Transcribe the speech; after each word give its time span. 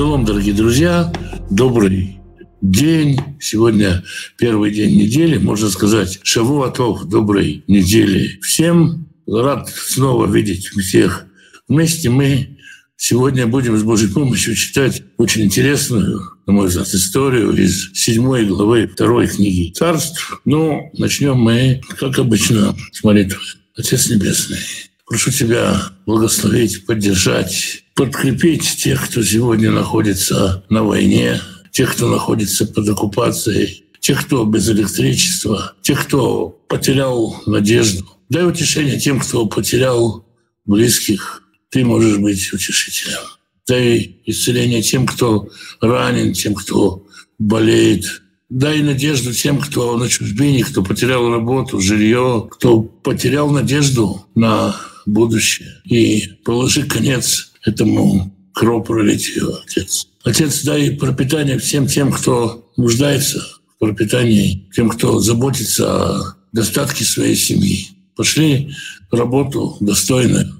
Шалом, 0.00 0.24
дорогие 0.24 0.54
друзья, 0.54 1.12
добрый 1.50 2.18
день. 2.62 3.20
Сегодня 3.38 4.02
первый 4.38 4.70
день 4.70 4.96
недели, 4.96 5.36
можно 5.36 5.68
сказать, 5.68 6.20
Шавуатов, 6.22 7.06
доброй 7.06 7.64
недели 7.66 8.38
всем. 8.40 9.10
Рад 9.26 9.68
снова 9.68 10.24
видеть 10.24 10.68
всех 10.68 11.26
вместе. 11.68 12.08
Мы 12.08 12.56
сегодня 12.96 13.46
будем 13.46 13.76
с 13.76 13.82
Божьей 13.82 14.08
помощью 14.08 14.54
читать 14.54 15.02
очень 15.18 15.42
интересную, 15.42 16.22
на 16.46 16.54
мой 16.54 16.68
взгляд, 16.68 16.88
историю 16.88 17.54
из 17.54 17.92
седьмой 17.92 18.46
главы 18.46 18.88
второй 18.90 19.26
книги 19.26 19.70
царств. 19.70 20.40
Ну, 20.46 20.90
начнем 20.96 21.36
мы, 21.36 21.82
как 21.98 22.18
обычно, 22.18 22.74
с 22.92 23.04
молитвы. 23.04 23.42
Отец 23.76 24.08
Небесный, 24.08 24.60
прошу 25.06 25.30
Тебя 25.30 25.78
благословить, 26.06 26.86
поддержать, 26.86 27.84
подкрепить 28.00 28.76
тех, 28.78 29.10
кто 29.10 29.22
сегодня 29.22 29.70
находится 29.70 30.64
на 30.70 30.82
войне, 30.82 31.38
тех, 31.70 31.94
кто 31.94 32.08
находится 32.08 32.64
под 32.64 32.88
оккупацией, 32.88 33.84
тех, 34.00 34.24
кто 34.24 34.46
без 34.46 34.70
электричества, 34.70 35.74
тех, 35.82 36.06
кто 36.06 36.48
потерял 36.48 37.42
надежду. 37.44 38.06
Дай 38.30 38.48
утешение 38.48 38.98
тем, 38.98 39.20
кто 39.20 39.44
потерял 39.44 40.24
близких. 40.64 41.42
Ты 41.68 41.84
можешь 41.84 42.16
быть 42.16 42.50
утешителем. 42.54 43.20
Дай 43.68 44.16
исцеление 44.24 44.80
тем, 44.80 45.06
кто 45.06 45.50
ранен, 45.82 46.32
тем, 46.32 46.54
кто 46.54 47.06
болеет. 47.38 48.22
Дай 48.48 48.80
надежду 48.80 49.34
тем, 49.34 49.58
кто 49.58 49.98
на 49.98 50.08
чужбине, 50.08 50.64
кто 50.64 50.82
потерял 50.82 51.30
работу, 51.30 51.82
жилье, 51.82 52.48
кто 52.50 52.80
потерял 52.80 53.50
надежду 53.50 54.24
на 54.34 54.74
будущее. 55.04 55.82
И 55.84 56.38
положи 56.46 56.84
конец 56.84 57.49
этому 57.64 58.34
кровопролитию, 58.52 59.58
Отец. 59.64 60.08
Отец, 60.24 60.62
дай 60.62 60.90
пропитание 60.90 61.58
всем 61.58 61.86
тем, 61.86 62.12
кто 62.12 62.70
нуждается 62.76 63.40
в 63.74 63.78
пропитании, 63.78 64.68
тем, 64.74 64.90
кто 64.90 65.20
заботится 65.20 65.86
о 65.86 66.36
достатке 66.52 67.04
своей 67.04 67.36
семьи. 67.36 67.88
Пошли 68.16 68.74
работу 69.10 69.76
достойную, 69.80 70.52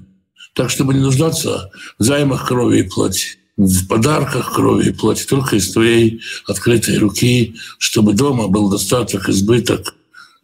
так, 0.53 0.69
чтобы 0.69 0.93
не 0.93 0.99
нуждаться 0.99 1.69
в 1.99 2.03
займах 2.03 2.47
крови 2.47 2.79
и 2.79 2.83
плоти, 2.83 3.37
в 3.57 3.87
подарках 3.87 4.53
крови 4.53 4.89
и 4.89 4.93
плоти, 4.93 5.25
только 5.25 5.57
из 5.57 5.71
твоей 5.71 6.21
открытой 6.47 6.97
руки, 6.97 7.55
чтобы 7.77 8.13
дома 8.13 8.47
был 8.47 8.69
достаток, 8.69 9.29
избыток, 9.29 9.93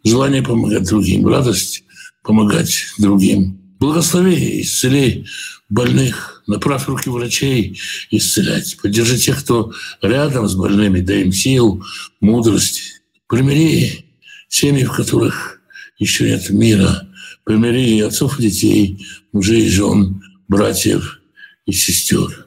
желание 0.04 0.42
помогать 0.42 0.88
другим, 0.88 1.26
радость 1.26 1.84
помогать 2.22 2.86
другим. 2.98 3.58
Благослови 3.80 4.34
и 4.34 4.62
исцели 4.62 5.26
больных, 5.68 6.37
направь 6.48 6.88
руки 6.88 7.08
врачей 7.08 7.78
исцелять. 8.10 8.76
Поддержи 8.82 9.18
тех, 9.18 9.40
кто 9.40 9.72
рядом 10.02 10.48
с 10.48 10.54
больными, 10.54 11.00
дай 11.00 11.22
им 11.22 11.32
сил, 11.32 11.84
мудрости. 12.20 12.82
Примири 13.28 14.06
семьи, 14.48 14.84
в 14.84 14.92
которых 14.92 15.60
еще 15.98 16.28
нет 16.28 16.50
мира. 16.50 17.06
Примири 17.44 18.00
отцов 18.00 18.40
и 18.40 18.42
детей, 18.42 19.06
мужей 19.32 19.66
и 19.66 19.68
жен, 19.68 20.22
братьев 20.48 21.20
и 21.66 21.72
сестер. 21.72 22.46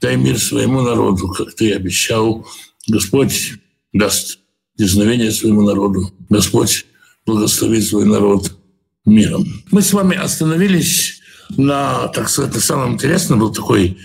Дай 0.00 0.16
мир 0.16 0.38
своему 0.38 0.82
народу, 0.82 1.28
как 1.28 1.54
ты 1.54 1.72
обещал. 1.72 2.46
Господь 2.88 3.54
даст 3.92 4.38
дерзновение 4.76 5.30
своему 5.30 5.62
народу. 5.62 6.12
Господь 6.28 6.86
благословит 7.26 7.84
свой 7.84 8.04
народ 8.04 8.52
миром. 9.04 9.46
Мы 9.70 9.82
с 9.82 9.92
вами 9.92 10.16
остановились 10.16 11.19
на, 11.56 12.08
так 12.08 12.28
сказать, 12.28 12.54
на 12.54 12.60
самом 12.60 12.94
интересном 12.94 13.40
был 13.40 13.52
такой 13.52 13.98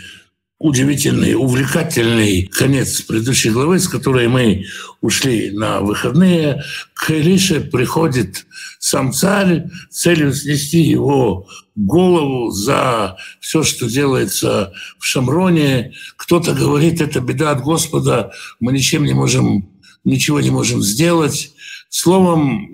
удивительный, 0.58 1.36
увлекательный 1.36 2.44
конец 2.44 3.02
предыдущей 3.02 3.52
главы, 3.52 3.78
с 3.80 3.88
которой 3.88 4.28
мы 4.28 4.66
ушли 5.02 5.52
на 5.52 5.82
выходные. 5.82 6.64
К 6.94 7.12
Илише 7.12 7.62
приходит 7.62 8.46
сам 8.80 9.12
царь 9.12 9.66
с 9.90 10.02
целью 10.02 10.34
снести 10.34 10.82
его 10.82 11.48
голову 11.76 12.52
за 12.52 13.18
все, 13.42 13.64
что 13.64 13.90
делается 13.90 14.74
в 14.98 15.06
Шамроне. 15.06 15.94
Кто-то 16.16 16.54
говорит, 16.54 17.02
это 17.02 17.20
беда 17.20 17.52
от 17.52 17.62
Господа, 17.62 18.32
мы 18.60 18.72
ничем 18.72 19.04
не 19.04 19.14
можем, 19.14 19.70
ничего 20.04 20.40
не 20.40 20.52
можем 20.52 20.82
сделать. 20.82 21.52
Словом, 21.90 22.70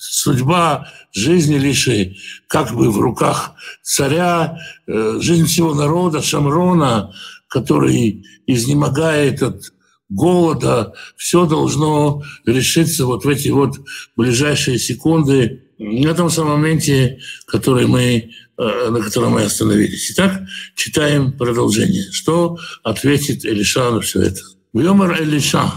судьба 0.00 0.88
жизни 1.12 1.56
Лиши 1.56 2.16
как 2.46 2.74
бы 2.74 2.90
в 2.90 2.98
руках 2.98 3.52
царя, 3.82 4.58
э, 4.86 5.18
жизнь 5.20 5.46
всего 5.46 5.74
народа, 5.74 6.22
Шамрона, 6.22 7.12
который 7.48 8.24
изнемогает 8.46 9.42
от 9.42 9.72
голода, 10.08 10.94
все 11.16 11.46
должно 11.46 12.22
решиться 12.46 13.04
вот 13.04 13.24
в 13.24 13.28
эти 13.28 13.48
вот 13.48 13.76
ближайшие 14.16 14.78
секунды, 14.78 15.64
на 15.78 16.14
том 16.14 16.30
самом 16.30 16.60
моменте, 16.60 17.20
который 17.46 17.86
мы, 17.86 18.30
э, 18.58 18.90
на 18.90 19.00
котором 19.00 19.32
мы 19.32 19.42
остановились. 19.42 20.10
Итак, 20.12 20.42
читаем 20.76 21.32
продолжение. 21.32 22.10
Что 22.10 22.58
ответит 22.82 23.44
Элиша 23.44 23.90
на 23.90 24.00
все 24.00 24.22
это? 24.22 24.40
«Вьомар 24.72 25.22
Элиша, 25.22 25.72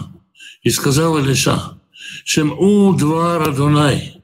и 0.61 0.69
сказал 0.69 1.19
Элиша, 1.19 1.78
Шем 2.25 2.53
у 2.57 2.94
два 2.94 3.38
Радунай. 3.38 4.23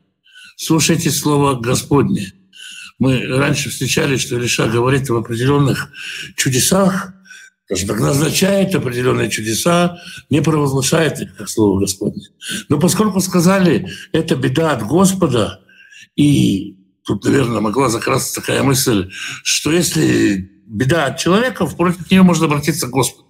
Слушайте 0.56 1.12
слово 1.12 1.56
Господне. 1.60 2.34
Мы 2.98 3.26
раньше 3.28 3.70
встречали, 3.70 4.18
что 4.18 4.38
Илиша 4.38 4.68
говорит 4.68 5.10
об 5.10 5.18
определенных 5.18 5.90
чудесах, 6.36 7.14
даже 7.70 7.86
назначает 7.86 8.74
определенные 8.74 9.30
чудеса, 9.30 10.02
не 10.30 10.42
провозглашает 10.42 11.20
их, 11.20 11.36
как 11.36 11.50
слово 11.50 11.80
Господне. 11.82 12.28
Но 12.70 12.80
поскольку 12.80 13.20
сказали, 13.20 13.90
это 14.12 14.36
беда 14.36 14.72
от 14.72 14.84
Господа, 14.88 15.62
и 16.16 16.78
тут, 17.04 17.26
наверное, 17.26 17.62
могла 17.62 17.90
закрасться 17.90 18.42
такая 18.42 18.64
мысль, 18.64 19.12
что 19.44 19.72
если 19.72 20.50
беда 20.66 21.08
от 21.08 21.18
человека, 21.20 21.66
против 21.66 22.10
нее 22.10 22.24
можно 22.24 22.46
обратиться 22.46 22.88
к 22.88 22.92
Господу. 22.92 23.29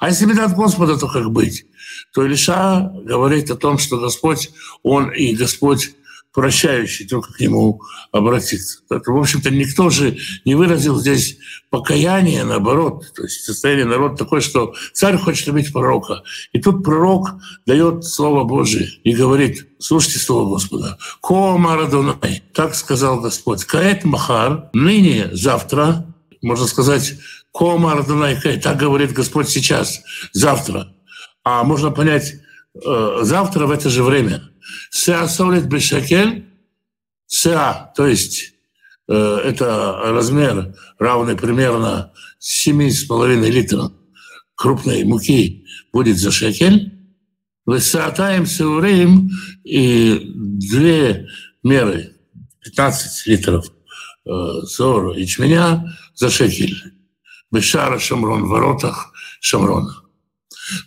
А 0.00 0.08
если 0.08 0.26
беда 0.26 0.46
от 0.46 0.54
Господа, 0.54 0.96
то 0.96 1.08
как 1.08 1.30
быть? 1.30 1.66
То 2.12 2.24
Илиша 2.24 2.92
говорит 3.04 3.50
о 3.50 3.56
том, 3.56 3.78
что 3.78 3.98
Господь, 3.98 4.50
Он 4.82 5.10
и 5.10 5.34
Господь 5.34 5.94
прощающий, 6.32 7.06
только 7.06 7.32
к 7.32 7.40
нему 7.40 7.82
обратиться. 8.10 8.78
В 8.88 9.18
общем-то, 9.18 9.50
никто 9.50 9.90
же 9.90 10.16
не 10.44 10.54
выразил 10.54 10.98
здесь 10.98 11.36
покаяние, 11.70 12.44
наоборот. 12.44 13.12
То 13.14 13.24
есть 13.24 13.44
состояние 13.44 13.84
народа 13.84 14.16
такое, 14.16 14.40
что 14.40 14.74
царь 14.92 15.18
хочет 15.18 15.48
убить 15.48 15.72
пророка. 15.72 16.22
И 16.52 16.60
тут 16.60 16.82
пророк 16.82 17.34
дает 17.66 18.04
Слово 18.04 18.44
Божие 18.44 18.88
и 19.04 19.14
говорит, 19.14 19.68
слушайте 19.78 20.18
Слово 20.18 20.54
Господа. 20.54 20.98
Ко 21.22 21.58
Марадонай, 21.58 22.42
так 22.54 22.74
сказал 22.74 23.20
Господь. 23.20 23.64
Каэт 23.64 24.04
Махар, 24.04 24.70
ныне, 24.72 25.30
завтра, 25.32 26.06
можно 26.40 26.66
сказать, 26.66 27.14
Кома 27.52 27.92
Ардунайкай, 27.92 28.58
так 28.58 28.78
говорит 28.78 29.12
Господь 29.12 29.48
сейчас, 29.48 30.02
завтра. 30.32 30.94
А 31.44 31.64
можно 31.64 31.90
понять, 31.90 32.34
э, 32.74 33.18
завтра 33.22 33.66
в 33.66 33.70
это 33.70 33.90
же 33.90 34.02
время. 34.02 34.42
Сеа 34.90 35.28
солит 35.28 35.66
бешекель, 35.66 36.46
сеа, 37.26 37.92
то 37.94 38.06
есть 38.06 38.54
э, 39.08 39.14
это 39.14 40.00
размер, 40.04 40.74
равный 40.98 41.36
примерно 41.36 42.12
7,5 42.40 43.50
литров 43.50 43.92
крупной 44.54 45.04
муки, 45.04 45.66
будет 45.92 46.18
за 46.18 46.30
шекель. 46.30 46.92
Высатаем 47.66 48.46
сеурим 48.46 49.30
и 49.62 50.32
две 50.34 51.28
меры, 51.62 52.16
15 52.64 53.26
литров 53.26 53.66
э, 54.24 54.30
сора 54.66 55.16
ячменя 55.16 55.96
за 56.14 56.30
шекель. 56.30 57.01
Бешара 57.52 57.98
Шамрон, 57.98 58.44
в 58.44 58.48
воротах 58.48 59.12
Шамрона. 59.40 60.02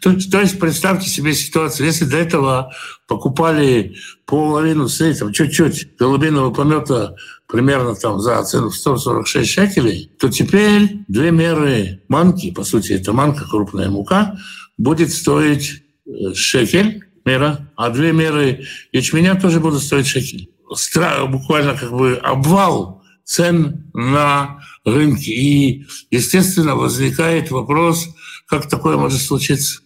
То, 0.02 0.14
то 0.32 0.42
есть 0.42 0.60
представьте 0.60 1.10
себе 1.10 1.34
ситуацию, 1.34 1.86
если 1.86 2.06
до 2.06 2.18
этого 2.18 2.74
покупали 3.08 3.96
половину 4.26 4.88
сейтов, 4.88 5.34
чуть-чуть 5.34 5.98
голубиного 5.98 6.52
помета 6.52 7.16
примерно 7.48 7.94
там 7.96 8.20
за 8.20 8.44
цену 8.44 8.70
в 8.70 8.76
146 8.76 9.50
шекелей, 9.50 10.12
то 10.20 10.30
теперь 10.30 11.00
две 11.08 11.32
меры 11.32 12.02
манки, 12.08 12.52
по 12.52 12.64
сути, 12.64 12.94
это 12.94 13.14
манка, 13.14 13.48
крупная 13.48 13.90
мука, 13.90 14.38
будет 14.78 15.14
стоить 15.14 15.84
э, 16.06 16.34
шекель 16.34 17.04
мера, 17.26 17.70
а 17.76 17.90
две 17.90 18.12
меры 18.12 18.66
ячменя 18.92 19.36
тоже 19.36 19.60
будут 19.60 19.84
стоить 19.84 20.08
шекель. 20.08 20.50
Стра- 20.74 21.28
буквально 21.28 21.76
как 21.76 21.92
бы 21.92 22.16
обвал 22.16 23.04
цен 23.24 23.90
на 23.94 24.60
рынке. 24.86 25.32
И, 25.32 25.86
естественно, 26.12 26.76
возникает 26.76 27.52
вопрос, 27.52 28.08
как 28.48 28.70
такое 28.70 28.98
может 28.98 29.22
случиться. 29.22 29.82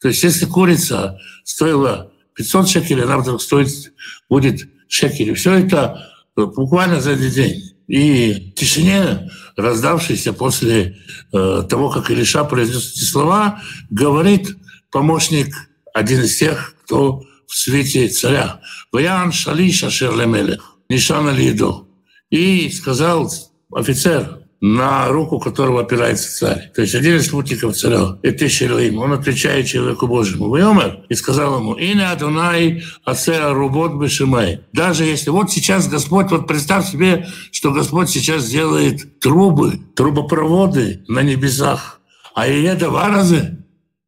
То 0.00 0.08
есть 0.08 0.22
если 0.22 0.46
курица 0.46 1.18
стоила 1.44 2.12
500 2.34 2.68
шекелей, 2.68 3.04
она 3.04 3.18
вдруг 3.18 3.42
стоит, 3.42 3.92
будет 4.28 4.68
шекелей. 4.88 5.34
Все 5.34 5.54
это 5.54 6.10
буквально 6.34 7.00
за 7.00 7.12
один 7.12 7.30
день. 7.30 7.62
И 7.86 8.52
в 8.52 8.58
тишине, 8.58 9.30
раздавшейся 9.56 10.32
после 10.32 10.96
э, 11.32 11.62
того, 11.68 11.90
как 11.90 12.10
Илиша 12.10 12.44
произнес 12.44 12.92
эти 12.92 13.04
слова, 13.04 13.60
говорит 13.90 14.56
помощник, 14.90 15.54
один 15.92 16.22
из 16.22 16.36
тех, 16.36 16.76
кто 16.84 17.24
в 17.46 17.56
свете 17.56 18.08
царя. 18.08 18.60
«Ваян 18.92 19.32
шалиша 19.32 19.90
шерлемелех, 19.90 20.76
нишана 20.88 21.30
лидо». 21.30 21.84
И 22.30 22.70
сказал 22.70 23.30
офицер, 23.72 24.40
на 24.60 25.08
руку 25.08 25.38
которого 25.38 25.80
опирается 25.80 26.36
царь. 26.36 26.70
То 26.74 26.82
есть 26.82 26.94
один 26.94 27.16
из 27.16 27.26
спутников 27.26 27.76
царя, 27.76 28.18
это 28.22 28.48
Шилим, 28.48 28.98
он 28.98 29.12
отвечает 29.12 29.66
человеку 29.66 30.06
Божьему. 30.06 30.50
Вайомер 30.50 31.04
и 31.08 31.14
сказал 31.14 31.58
ему, 31.58 31.74
«Ине 31.78 32.06
Адонай 32.06 32.84
асеа 33.04 33.54
рубот 33.54 33.94
бешимай». 33.94 34.60
Даже 34.72 35.04
если 35.04 35.30
вот 35.30 35.50
сейчас 35.50 35.88
Господь, 35.88 36.30
вот 36.30 36.46
представь 36.46 36.90
себе, 36.90 37.26
что 37.52 37.72
Господь 37.72 38.10
сейчас 38.10 38.48
делает 38.48 39.18
трубы, 39.20 39.80
трубопроводы 39.96 41.04
на 41.08 41.22
небесах, 41.22 42.00
а 42.34 42.46
и 42.46 42.62
это 42.62 42.90
варазы. 42.90 43.56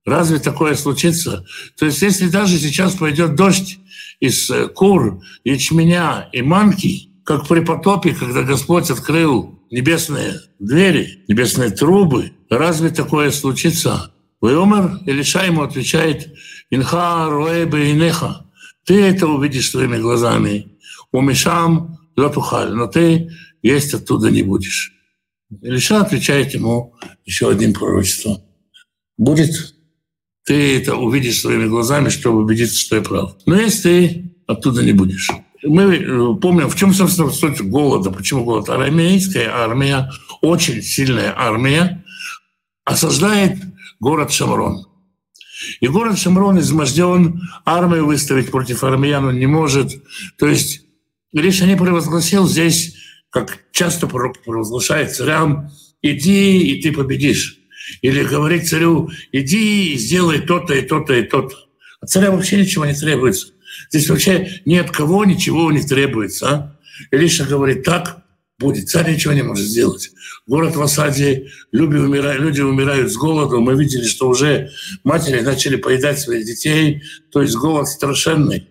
Разве 0.05 0.39
такое 0.39 0.75
случится? 0.75 1.47
То 1.79 1.87
есть 1.87 2.03
если 2.03 2.29
даже 2.29 2.59
сейчас 2.59 2.95
пойдет 2.95 3.37
дождь 3.37 3.79
из 4.21 4.51
э, 4.51 4.69
кур, 4.69 5.23
ячменя 5.45 6.29
и 6.33 6.43
манки, 6.43 7.12
как 7.25 7.47
при 7.47 7.61
потопе, 7.61 8.15
когда 8.15 8.43
Господь 8.43 8.91
открыл 8.91 9.61
небесные 9.71 10.41
двери, 10.59 11.25
небесные 11.29 11.71
трубы. 11.71 12.33
Разве 12.51 12.91
такое 12.91 13.31
случится? 13.31 14.13
Вайомер 14.41 15.01
Илиша 15.07 15.45
ему 15.45 15.63
отвечает, 15.63 16.35
«Инха 16.71 17.29
роэбе 17.29 17.93
инеха». 17.93 18.47
Ты 18.85 19.01
это 19.01 19.29
увидишь 19.29 19.71
своими 19.71 19.99
глазами. 19.99 20.77
Умешам 21.13 21.99
лотухаль, 22.17 22.73
но 22.73 22.87
ты 22.89 23.31
есть 23.63 23.95
оттуда 23.95 24.31
не 24.31 24.43
будешь. 24.43 24.93
Илиша 25.61 26.01
отвечает 26.01 26.55
ему 26.55 26.95
еще 27.25 27.51
одним 27.51 27.73
пророчеством. 27.73 28.39
Будет 29.17 29.75
ты 30.45 30.79
это 30.79 30.97
увидишь 30.97 31.41
своими 31.41 31.69
глазами, 31.69 32.09
чтобы 32.09 32.43
убедиться, 32.43 32.81
что 32.81 32.97
я 32.97 33.03
прав. 33.03 33.37
Но 33.47 33.55
если 33.55 33.83
ты 33.83 34.35
оттуда 34.49 34.83
не 34.83 34.93
будешь 34.93 35.31
мы 35.63 35.97
э, 35.97 36.35
помним, 36.41 36.69
в 36.69 36.77
чем, 36.77 36.93
собственно, 36.93 37.31
суть 37.31 37.61
голода. 37.61 38.11
Почему 38.11 38.45
голод? 38.45 38.69
Арамейская 38.69 39.51
армия, 39.51 40.11
очень 40.41 40.83
сильная 40.83 41.33
армия, 41.37 42.05
осаждает 42.85 43.59
город 44.01 44.33
Шамрон. 44.33 44.87
И 45.81 45.87
город 45.87 46.19
Шамрон 46.19 46.59
изможден, 46.59 47.41
армию 47.65 48.07
выставить 48.07 48.51
против 48.51 48.83
армян 48.83 49.25
он 49.25 49.39
не 49.39 49.47
может. 49.47 49.93
То 50.37 50.49
есть 50.49 50.83
не 51.33 51.77
провозгласил 51.77 52.49
здесь, 52.49 52.97
как 53.31 53.59
часто 53.73 54.07
провозглашает 54.07 55.15
царям, 55.15 55.71
иди, 56.03 56.59
и 56.59 56.83
ты 56.83 56.93
победишь. 56.93 57.59
Или 58.01 58.23
говорит 58.25 58.69
царю, 58.69 59.11
иди 59.33 59.95
и 59.95 59.99
сделай 59.99 60.41
то-то 60.41 60.75
и 60.75 60.83
то-то 60.83 61.15
и 61.15 61.23
то-то. 61.23 61.57
От 62.01 62.11
царя 62.11 62.31
вообще 62.31 62.61
ничего 62.61 62.85
не 62.85 62.95
требуется. 62.95 63.49
Здесь 63.91 64.09
вообще 64.09 64.61
ни 64.65 64.77
от 64.77 64.91
кого 64.91 65.25
ничего 65.25 65.71
не 65.73 65.83
требуется. 65.83 66.49
А? 66.49 66.77
Илиша 67.11 67.45
говорит, 67.45 67.85
так 67.85 68.23
будет. 68.59 68.89
Царь 68.89 69.13
ничего 69.13 69.33
не 69.35 69.43
может 69.43 69.67
сделать. 69.67 70.11
Город 70.47 70.77
в 70.77 70.83
осаде, 70.83 71.51
люди 71.73 71.97
умирают, 71.97 72.41
люди 72.41 72.61
умирают 72.61 73.13
с 73.13 73.17
голоду. 73.17 73.61
Мы 73.61 73.75
видели, 73.75 74.07
что 74.07 74.29
уже 74.29 74.71
матери 75.05 75.41
начали 75.41 75.77
поедать 75.77 76.21
своих 76.21 76.47
детей. 76.47 77.03
То 77.31 77.43
есть 77.43 77.55
голод 77.55 77.89
страшенный. 77.89 78.69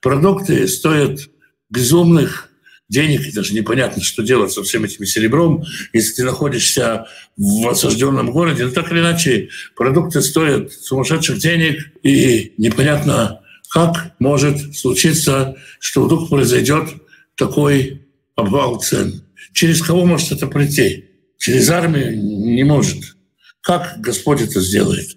Продукты 0.00 0.66
стоят 0.68 1.20
безумных 1.68 2.48
денег, 2.88 3.26
и 3.26 3.32
даже 3.32 3.54
непонятно, 3.54 4.02
что 4.02 4.22
делать 4.22 4.52
со 4.52 4.62
всем 4.62 4.84
этим 4.84 5.06
серебром, 5.06 5.64
если 5.92 6.14
ты 6.14 6.24
находишься 6.24 7.06
в 7.36 7.68
осажденном 7.68 8.32
городе. 8.32 8.66
Но 8.66 8.72
так 8.72 8.90
или 8.90 8.98
иначе, 8.98 9.48
продукты 9.76 10.20
стоят 10.20 10.72
сумасшедших 10.72 11.38
денег, 11.38 11.92
и 12.02 12.52
непонятно, 12.58 13.39
как 13.70 14.16
может 14.18 14.76
случиться, 14.76 15.56
что 15.78 16.04
вдруг 16.04 16.28
произойдет 16.28 16.88
такой 17.36 18.02
обвал 18.34 18.80
цен? 18.80 19.22
Через 19.52 19.80
кого 19.80 20.04
может 20.04 20.32
это 20.32 20.48
прийти? 20.48 21.04
Через 21.38 21.70
армию 21.70 22.16
не 22.20 22.64
может. 22.64 23.16
Как 23.60 24.00
Господь 24.00 24.40
это 24.40 24.60
сделает? 24.60 25.16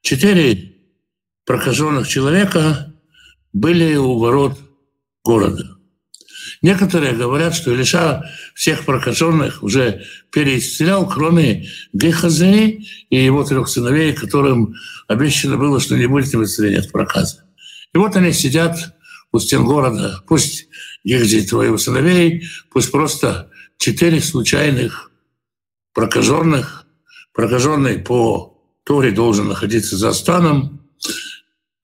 Четыре 0.00 0.72
прокаженных 1.44 2.08
человека 2.08 2.94
были 3.52 3.94
у 3.94 4.18
ворот 4.18 4.58
города. 5.22 5.76
Некоторые 6.62 7.14
говорят, 7.14 7.56
что 7.56 7.72
Илиша 7.72 8.30
всех 8.54 8.84
прокаженных 8.84 9.64
уже 9.64 10.04
переисцелял, 10.30 11.08
кроме 11.08 11.68
Гехазе 11.92 12.80
и 13.10 13.24
его 13.24 13.42
трех 13.42 13.68
сыновей, 13.68 14.12
которым 14.12 14.74
обещано 15.08 15.56
было, 15.56 15.80
что 15.80 15.96
не 15.96 16.06
будет 16.06 16.32
им 16.32 16.44
исцеления 16.44 16.78
от 16.78 16.92
проказа. 16.92 17.44
И 17.92 17.98
вот 17.98 18.14
они 18.14 18.32
сидят 18.32 18.94
у 19.32 19.40
стен 19.40 19.64
города, 19.64 20.22
пусть 20.28 20.68
Гехазе 21.02 21.42
твоих 21.42 21.80
сыновей, 21.80 22.44
пусть 22.70 22.92
просто 22.92 23.50
четыре 23.76 24.20
случайных 24.20 25.10
прокаженных, 25.92 26.86
прокаженный 27.34 27.98
по 27.98 28.56
Торе 28.84 29.10
должен 29.10 29.48
находиться 29.48 29.96
за 29.96 30.12
станом, 30.12 30.80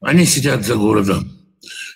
они 0.01 0.25
сидят 0.25 0.65
за 0.65 0.77
городом 0.77 1.38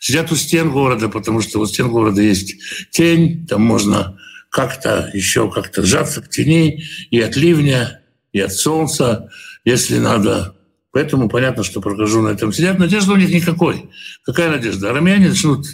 сидят 0.02 0.32
у 0.32 0.36
стен 0.36 0.70
города, 0.70 1.08
потому 1.08 1.40
что 1.40 1.60
у 1.60 1.66
стен 1.66 1.88
города 1.88 2.20
есть 2.20 2.56
тень, 2.90 3.46
там 3.46 3.62
можно 3.62 4.18
как-то 4.50 5.08
еще 5.14 5.48
как-то 5.48 5.86
сжаться 5.86 6.20
к 6.20 6.28
тени 6.28 6.82
и 7.10 7.20
от 7.20 7.36
ливня, 7.36 8.02
и 8.32 8.40
от 8.40 8.52
солнца, 8.52 9.30
если 9.64 9.98
надо. 9.98 10.56
Поэтому 10.90 11.28
понятно, 11.28 11.62
что 11.62 11.80
прокаженные 11.80 12.34
там 12.34 12.52
сидят. 12.52 12.80
Надежды 12.80 13.12
у 13.12 13.16
них 13.16 13.30
никакой. 13.30 13.90
Какая 14.24 14.50
надежда? 14.50 14.90
Армяне 14.90 15.28
начнут 15.28 15.66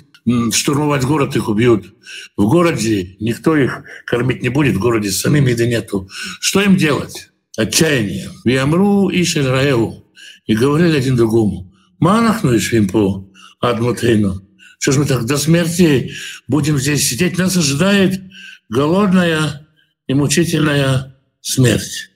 штурмовать 0.53 1.05
город, 1.05 1.35
их 1.35 1.49
убьют. 1.49 1.87
В 2.37 2.49
городе 2.49 3.17
никто 3.21 3.57
их 3.57 3.83
кормить 4.05 4.43
не 4.43 4.51
будет, 4.51 4.77
в 4.77 4.81
городе 4.81 5.11
самим 5.11 5.47
еды 5.47 5.67
нету. 5.67 6.07
Что 6.39 6.61
им 6.61 6.77
делать? 6.77 7.31
Отчаяние. 7.57 8.29
Виамру 8.45 9.09
и 9.09 9.25
Шельраеву. 9.25 10.05
И 10.45 10.55
говорили 10.55 10.99
один 10.99 11.17
другому. 11.17 11.73
Манахну 11.99 12.53
и 12.53 12.59
Швимпу. 12.59 13.28
Адмутейну. 13.61 14.43
Что 14.79 14.93
ж 14.93 14.99
мы 14.99 15.05
так 15.05 15.25
до 15.27 15.37
смерти 15.37 16.13
будем 16.47 16.79
здесь 16.79 17.09
сидеть? 17.09 17.39
Нас 17.39 17.57
ожидает 17.57 18.21
голодная 18.69 19.67
и 20.07 20.15
мучительная 20.15 21.17
смерть. 21.41 22.11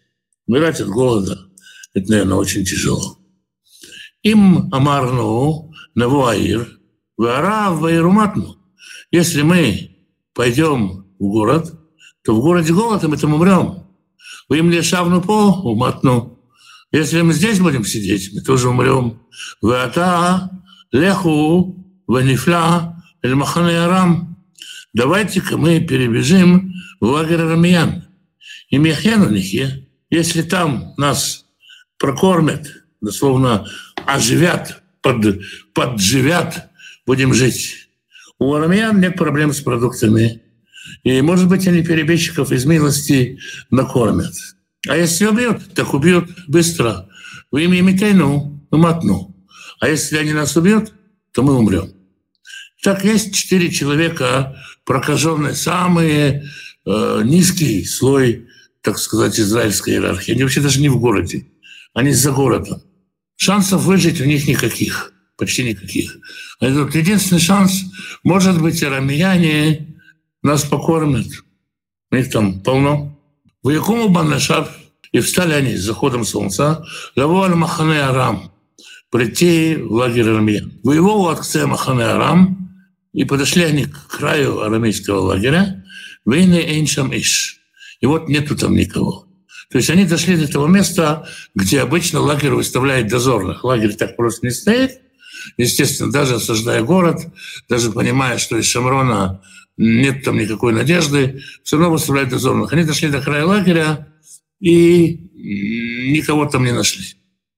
Умирать 0.47 0.81
от 0.81 0.88
голода– 0.88 1.38
это, 1.95 2.11
наверное, 2.11 2.37
очень 2.37 2.64
тяжело. 2.64 3.19
Им 4.23 4.73
амарну 4.73 5.73
навуаир, 5.95 6.78
вара 7.17 7.71
вайруматну. 7.71 8.57
Если 9.11 9.43
мы 9.43 9.97
пойдем 10.35 11.07
в 11.19 11.25
город, 11.25 11.73
то 12.25 12.35
в 12.35 12.40
городе 12.40 12.73
голод, 12.73 13.02
и 13.02 13.09
мы 13.09 13.17
там 13.17 13.35
умрем. 13.35 13.87
Вы 14.49 14.59
им 14.59 14.71
лешавну 14.71 15.21
по 15.21 15.61
уматну. 15.64 16.38
Если 16.93 17.21
мы 17.23 17.33
здесь 17.33 17.59
будем 17.59 17.85
сидеть, 17.85 18.31
мы 18.33 18.43
тоже 18.43 18.69
умрем. 18.69 19.23
Вата 19.61 20.50
Леху 20.93 21.75
ванифля 22.07 23.03
эль 23.23 23.35
махане 23.35 23.79
арам. 23.79 24.37
Давайте-ка 24.93 25.57
мы 25.57 25.81
перебежим 25.81 26.75
в 27.01 27.07
лагерь 27.07 27.41
Рамиян. 27.41 28.05
И 28.69 28.77
Мехьяну 28.77 29.31
Нихе, 29.31 29.89
если 30.11 30.43
там 30.43 30.93
нас 30.99 31.47
прокормят, 31.99 32.71
дословно 33.01 33.67
оживят, 34.07 34.83
под, 35.01 35.41
подживят, 35.73 36.71
будем 37.07 37.33
жить. 37.33 37.89
У 38.39 38.53
армян 38.53 39.01
нет 39.01 39.17
проблем 39.17 39.53
с 39.53 39.61
продуктами. 39.61 40.43
И, 41.05 41.23
может 41.23 41.49
быть, 41.49 41.67
они 41.67 41.83
перебежчиков 41.83 42.53
из 42.53 42.67
милости 42.67 43.39
накормят. 43.71 44.35
А 44.89 44.97
если 44.97 45.27
убьют, 45.27 45.75
так 45.75 45.95
убьют 45.95 46.29
быстро. 46.49 47.09
В 47.51 47.57
имя 47.57 47.81
Митейну, 47.83 48.67
Матну. 48.71 49.32
А 49.83 49.89
если 49.89 50.17
они 50.17 50.33
нас 50.33 50.57
убьют, 50.57 50.93
то 51.33 51.43
мы 51.43 51.59
умрем. 51.59 51.93
Так 52.85 53.05
есть 53.05 53.35
четыре 53.35 53.69
человека, 53.69 54.57
прокаженные, 54.85 55.57
самые 55.57 56.45
э, 56.87 57.23
низкий 57.25 57.85
слой, 57.85 58.47
так 58.81 58.97
сказать, 58.97 59.41
израильской 59.41 59.95
иерархии. 59.95 60.35
Они 60.35 60.45
вообще 60.45 60.61
даже 60.61 60.81
не 60.81 60.89
в 60.89 61.01
городе, 61.01 61.49
они 61.95 62.12
за 62.12 62.31
городом. 62.31 62.81
Шансов 63.35 63.83
выжить 63.83 64.21
у 64.21 64.25
них 64.25 64.47
никаких, 64.47 65.12
почти 65.37 65.65
никаких. 65.65 66.17
Этот 66.61 66.95
единственный 66.95 67.41
шанс, 67.41 67.83
может 68.23 68.62
быть, 68.62 68.85
арамияне 68.85 69.99
нас 70.45 70.62
покормят. 70.62 71.27
У 72.12 72.15
них 72.15 72.31
там 72.31 72.61
полно. 72.61 73.19
В 73.65 73.71
Якуму 73.71 74.11
Банашар 74.11 74.69
и 75.11 75.19
встали 75.19 75.55
они 75.55 75.75
с 75.75 75.83
заходом 75.83 76.25
солнца. 76.25 76.85
Лавуаль 77.17 77.57
Махане 77.57 77.99
Арам 77.99 78.51
прийти 79.12 79.76
в 79.76 79.92
лагерь 79.92 80.31
армян. 80.31 80.73
Воевал 80.83 81.28
от 81.28 81.54
Махане 81.66 82.04
Арам, 82.04 82.62
и 83.12 83.25
подошли 83.25 83.64
они 83.64 83.85
к 83.85 84.07
краю 84.09 84.61
арамейского 84.61 85.21
лагеря, 85.21 85.85
Вейны 86.25 86.54
Эйншам 86.57 87.14
Иш. 87.14 87.61
И 88.00 88.07
вот 88.07 88.28
нету 88.28 88.57
там 88.57 88.75
никого. 88.75 89.26
То 89.71 89.78
есть 89.78 89.90
они 89.90 90.07
дошли 90.07 90.37
до 90.37 90.50
того 90.50 90.66
места, 90.66 91.28
где 91.54 91.81
обычно 91.81 92.21
лагерь 92.21 92.52
выставляет 92.52 93.09
дозорных. 93.09 93.64
Лагерь 93.64 93.95
так 93.95 94.16
просто 94.16 94.47
не 94.47 94.50
стоит. 94.50 95.00
Естественно, 95.57 96.11
даже 96.11 96.37
осаждая 96.37 96.83
город, 96.83 97.26
даже 97.69 97.90
понимая, 97.90 98.38
что 98.38 98.57
из 98.57 98.66
Шамрона 98.66 99.42
нет 99.76 100.25
там 100.25 100.38
никакой 100.38 100.73
надежды, 100.73 101.42
все 101.64 101.76
равно 101.76 101.92
выставляют 101.92 102.31
дозорных. 102.31 102.73
Они 102.73 102.85
дошли 102.85 103.09
до 103.09 103.21
края 103.21 103.45
лагеря 103.45 104.09
и 104.61 105.31
никого 106.12 106.47
там 106.47 106.64
не 106.64 106.73
нашли. 106.73 107.04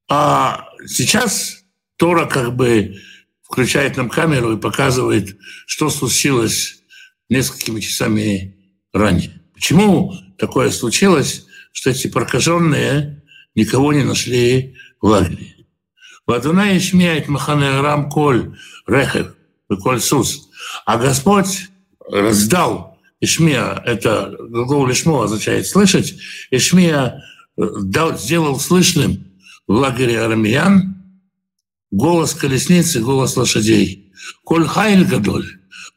А 0.08 0.68
сейчас 0.86 1.64
Тора 1.96 2.26
как 2.26 2.54
бы 2.56 3.00
включает 3.42 3.96
нам 3.96 4.08
камеру 4.08 4.56
и 4.56 4.60
показывает, 4.60 5.36
что 5.66 5.90
случилось 5.90 6.82
несколькими 7.28 7.80
часами 7.80 8.56
ранее. 8.92 9.40
Почему 9.54 10.14
такое 10.38 10.70
случилось, 10.70 11.46
что 11.72 11.90
эти 11.90 12.08
прокаженные 12.08 13.22
никого 13.54 13.92
не 13.92 14.02
нашли 14.02 14.76
в 15.00 15.06
лагере? 15.06 15.54
Вадуна 16.26 16.76
Ишмеет 16.76 17.28
Махане 17.28 17.80
Рам 17.80 18.10
Коль 18.10 18.56
Рехев 18.86 19.34
Коль 19.82 20.00
Сус. 20.00 20.48
А 20.86 20.96
Господь 20.96 21.68
раздал 22.10 22.98
Ишмия, 23.20 23.82
это 23.84 24.34
глагол 24.38 24.86
Лишмо 24.86 25.22
означает 25.22 25.66
слышать, 25.66 26.16
Ишмия 26.50 27.24
дал, 27.56 28.18
сделал 28.18 28.58
слышным 28.58 29.33
в 29.66 29.72
лагере 29.72 30.20
арамиян 30.20 30.94
голос 31.90 32.34
колесницы, 32.34 33.00
голос 33.00 33.36
лошадей. 33.36 34.12
Коль 34.44 34.66
Хайль 34.66 35.04
Гадоль, 35.04 35.46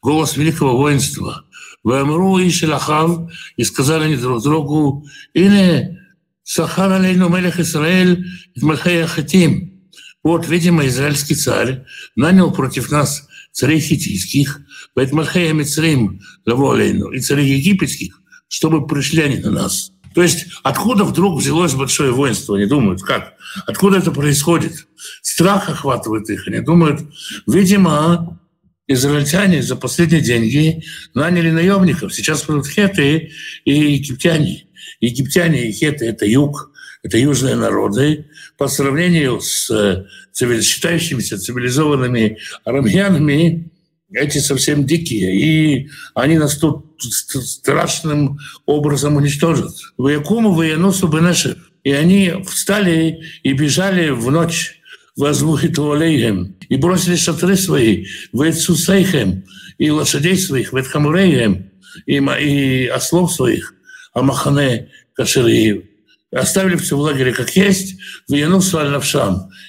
голос 0.01 0.37
великого 0.37 0.77
воинства. 0.77 1.45
Вамру 1.83 2.37
и 2.37 2.49
Шелахав, 2.49 3.31
и 3.55 3.63
сказали 3.63 4.05
они 4.05 4.15
друг 4.17 4.43
другу, 4.43 5.07
«Ине 5.33 5.99
Сахар 6.43 6.91
алейну 6.91 7.29
мелех 7.29 7.59
Исраэль, 7.59 8.25
Махая 8.61 9.07
Хатим». 9.07 9.89
Вот, 10.23 10.47
видимо, 10.47 10.85
израильский 10.87 11.35
царь 11.35 11.85
нанял 12.15 12.51
против 12.51 12.91
нас 12.91 13.27
царей 13.53 13.79
хитийских, 13.79 14.59
Байтмахея 14.95 15.53
Мицрим, 15.53 16.19
Лаволейну, 16.45 17.11
и 17.11 17.19
царей 17.19 17.57
египетских, 17.57 18.21
чтобы 18.49 18.85
пришли 18.85 19.21
они 19.21 19.37
на 19.37 19.51
нас. 19.51 19.91
То 20.17 20.23
есть 20.23 20.47
откуда 20.63 21.03
вдруг 21.03 21.39
взялось 21.39 21.75
большое 21.75 22.11
воинство? 22.11 22.55
Они 22.57 22.65
думают, 22.65 23.03
как? 23.03 23.35
Откуда 23.67 23.99
это 23.99 24.11
происходит? 24.11 24.87
Страх 25.21 25.69
охватывает 25.69 26.27
их. 26.31 26.47
Они 26.47 26.59
думают, 26.59 27.01
видимо, 27.45 28.39
израильтяне 28.87 29.61
за 29.61 29.75
последние 29.75 30.21
деньги 30.21 30.83
наняли 31.13 31.51
наемников. 31.51 32.15
Сейчас 32.15 32.43
будут 32.45 32.65
хеты 32.65 33.29
и 33.63 33.71
египтяне. 33.71 34.65
Египтяне 35.01 35.69
и 35.69 35.71
хеты– 35.71 36.05
это 36.07 36.25
юг, 36.25 36.71
это 37.03 37.19
южные 37.19 37.55
народы. 37.55 38.25
По 38.57 38.67
сравнению 38.69 39.39
с 39.39 39.69
э, 39.69 40.03
считающимися 40.63 41.37
цивилизованными 41.37 42.39
арамьянами, 42.65 43.69
эти 44.13 44.37
совсем 44.39 44.85
дикие, 44.85 45.35
и 45.35 45.89
они 46.15 46.37
нас 46.37 46.57
тут 46.57 46.85
страшным 46.99 48.39
образом 48.65 49.15
уничтожат. 49.17 49.71
Воякуму 49.97 50.53
военосу 50.53 51.07
бы 51.07 51.21
наши. 51.21 51.57
И 51.83 51.91
они 51.91 52.33
встали 52.45 53.21
и 53.43 53.53
бежали 53.53 54.09
в 54.09 54.29
ночь 54.31 54.81
возвухиту 55.15 55.91
алейхем, 55.91 56.55
и 56.69 56.77
бросили 56.77 57.15
шатры 57.15 57.55
свои 57.55 58.05
в 58.31 58.47
Эцусейхем, 58.47 59.43
и 59.77 59.89
лошадей 59.89 60.37
своих 60.37 60.73
в 60.73 60.75
Эдхамурейхем, 60.75 61.71
и, 62.05 62.17
и 62.17 62.87
ослов 62.87 63.33
своих, 63.33 63.73
а 64.13 64.21
Махане 64.21 64.89
Кашириев. 65.13 65.83
Оставили 66.31 66.75
все 66.75 66.97
в 66.97 66.99
лагере 66.99 67.33
как 67.33 67.55
есть, 67.55 67.95
в 68.27 68.33
Янусу 68.33 68.77
аль 68.77 69.01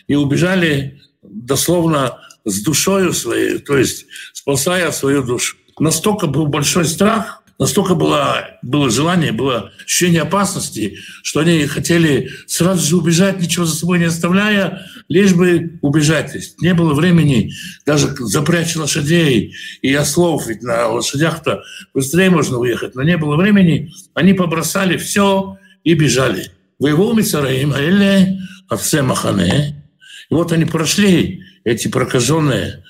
и 0.09 0.15
убежали 0.17 1.01
дословно 1.23 2.19
с 2.49 2.63
душою 2.63 3.13
своей, 3.13 3.59
то 3.59 3.77
есть 3.77 4.07
спасая 4.33 4.91
свою 4.93 5.23
душу. 5.23 5.57
Настолько 5.79 6.27
был 6.27 6.47
большой 6.47 6.85
страх, 6.85 7.43
настолько 7.59 7.95
было, 7.95 8.59
было 8.63 8.91
желание, 8.91 9.33
было 9.33 9.73
ощущение 9.85 10.23
опасности, 10.23 10.99
что 11.23 11.41
они 11.41 11.67
хотели 11.67 12.31
сразу 12.47 12.87
же 12.87 12.97
убежать, 12.97 13.41
ничего 13.41 13.65
за 13.65 13.75
собой 13.75 13.99
не 13.99 14.07
оставляя, 14.07 14.87
лишь 15.09 15.35
бы 15.35 15.79
убежать. 15.83 16.33
То 16.33 16.39
есть 16.39 16.61
не 16.61 16.75
было 16.75 16.95
времени 16.95 17.53
даже 17.85 18.15
запрячь 18.19 18.77
лошадей 18.77 19.55
и 19.83 19.95
ослов, 19.95 20.47
ведь 20.47 20.63
на 20.63 20.89
лошадях-то 20.89 21.63
быстрее 21.95 22.31
можно 22.31 22.59
уехать, 22.59 22.95
но 22.95 23.03
не 23.03 23.17
было 23.17 23.37
времени. 23.37 23.93
Они 24.15 24.35
побросали 24.35 24.97
все 24.97 25.57
и 25.85 25.95
бежали. 25.95 26.51
Воевал 26.79 27.15
Мицараим, 27.15 27.73
Аэле, 27.73 28.39
Авсе 28.69 29.03
Махане. 29.03 29.85
И 30.31 30.35
вот 30.35 30.53
они 30.53 30.65
прошли 30.65 31.43
эти 31.65 31.89
прокаженные 31.89 32.85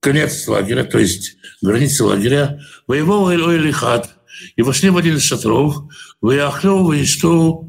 конец 0.00 0.46
лагеря, 0.46 0.84
то 0.84 0.98
есть 0.98 1.36
границы 1.60 2.04
лагеря, 2.04 2.60
воевал 2.86 3.32
Элихат, 3.32 4.10
и 4.56 4.62
вошли 4.62 4.90
в 4.90 4.96
один 4.96 5.16
из 5.16 5.24
шатров, 5.24 5.76
выяхлю, 6.20 6.94
что? 7.04 7.68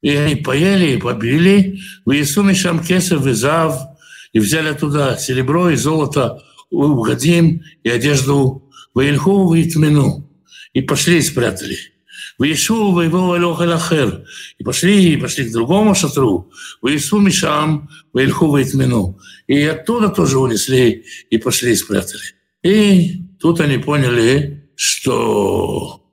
И 0.00 0.10
они 0.10 0.34
поели 0.34 0.94
и 0.94 0.96
побили, 0.96 1.80
выясу 2.04 2.42
Мишам 2.42 2.82
Кесов 2.82 3.26
и 3.26 3.32
Зав, 3.32 3.80
и 4.32 4.40
взяли 4.40 4.68
оттуда 4.68 5.16
серебро 5.18 5.70
и 5.70 5.76
золото, 5.76 6.42
угодим 6.70 7.62
и 7.84 7.88
одежду, 7.88 8.68
Ваильху 8.94 9.54
и 9.54 9.70
Тмену, 9.70 10.28
и 10.72 10.82
пошли 10.82 11.18
и 11.18 11.22
спрятали. 11.22 11.78
Вишу 12.42 12.92
воевал 12.92 13.34
Алёх 13.34 13.60
Алахер. 13.60 14.24
И 14.58 14.64
пошли, 14.64 15.12
и 15.12 15.16
пошли 15.16 15.48
к 15.48 15.52
другому 15.52 15.94
шатру. 15.94 16.50
Виесу 16.82 17.20
Мишам, 17.20 17.88
Ваильху 18.12 18.48
Вайтмену. 18.48 19.18
И 19.46 19.62
оттуда 19.62 20.08
тоже 20.08 20.38
унесли, 20.38 21.04
и 21.30 21.38
пошли 21.38 21.72
и 21.72 21.76
спрятали. 21.76 22.22
И 22.62 23.22
тут 23.40 23.60
они 23.60 23.78
поняли, 23.78 24.68
что 24.76 26.04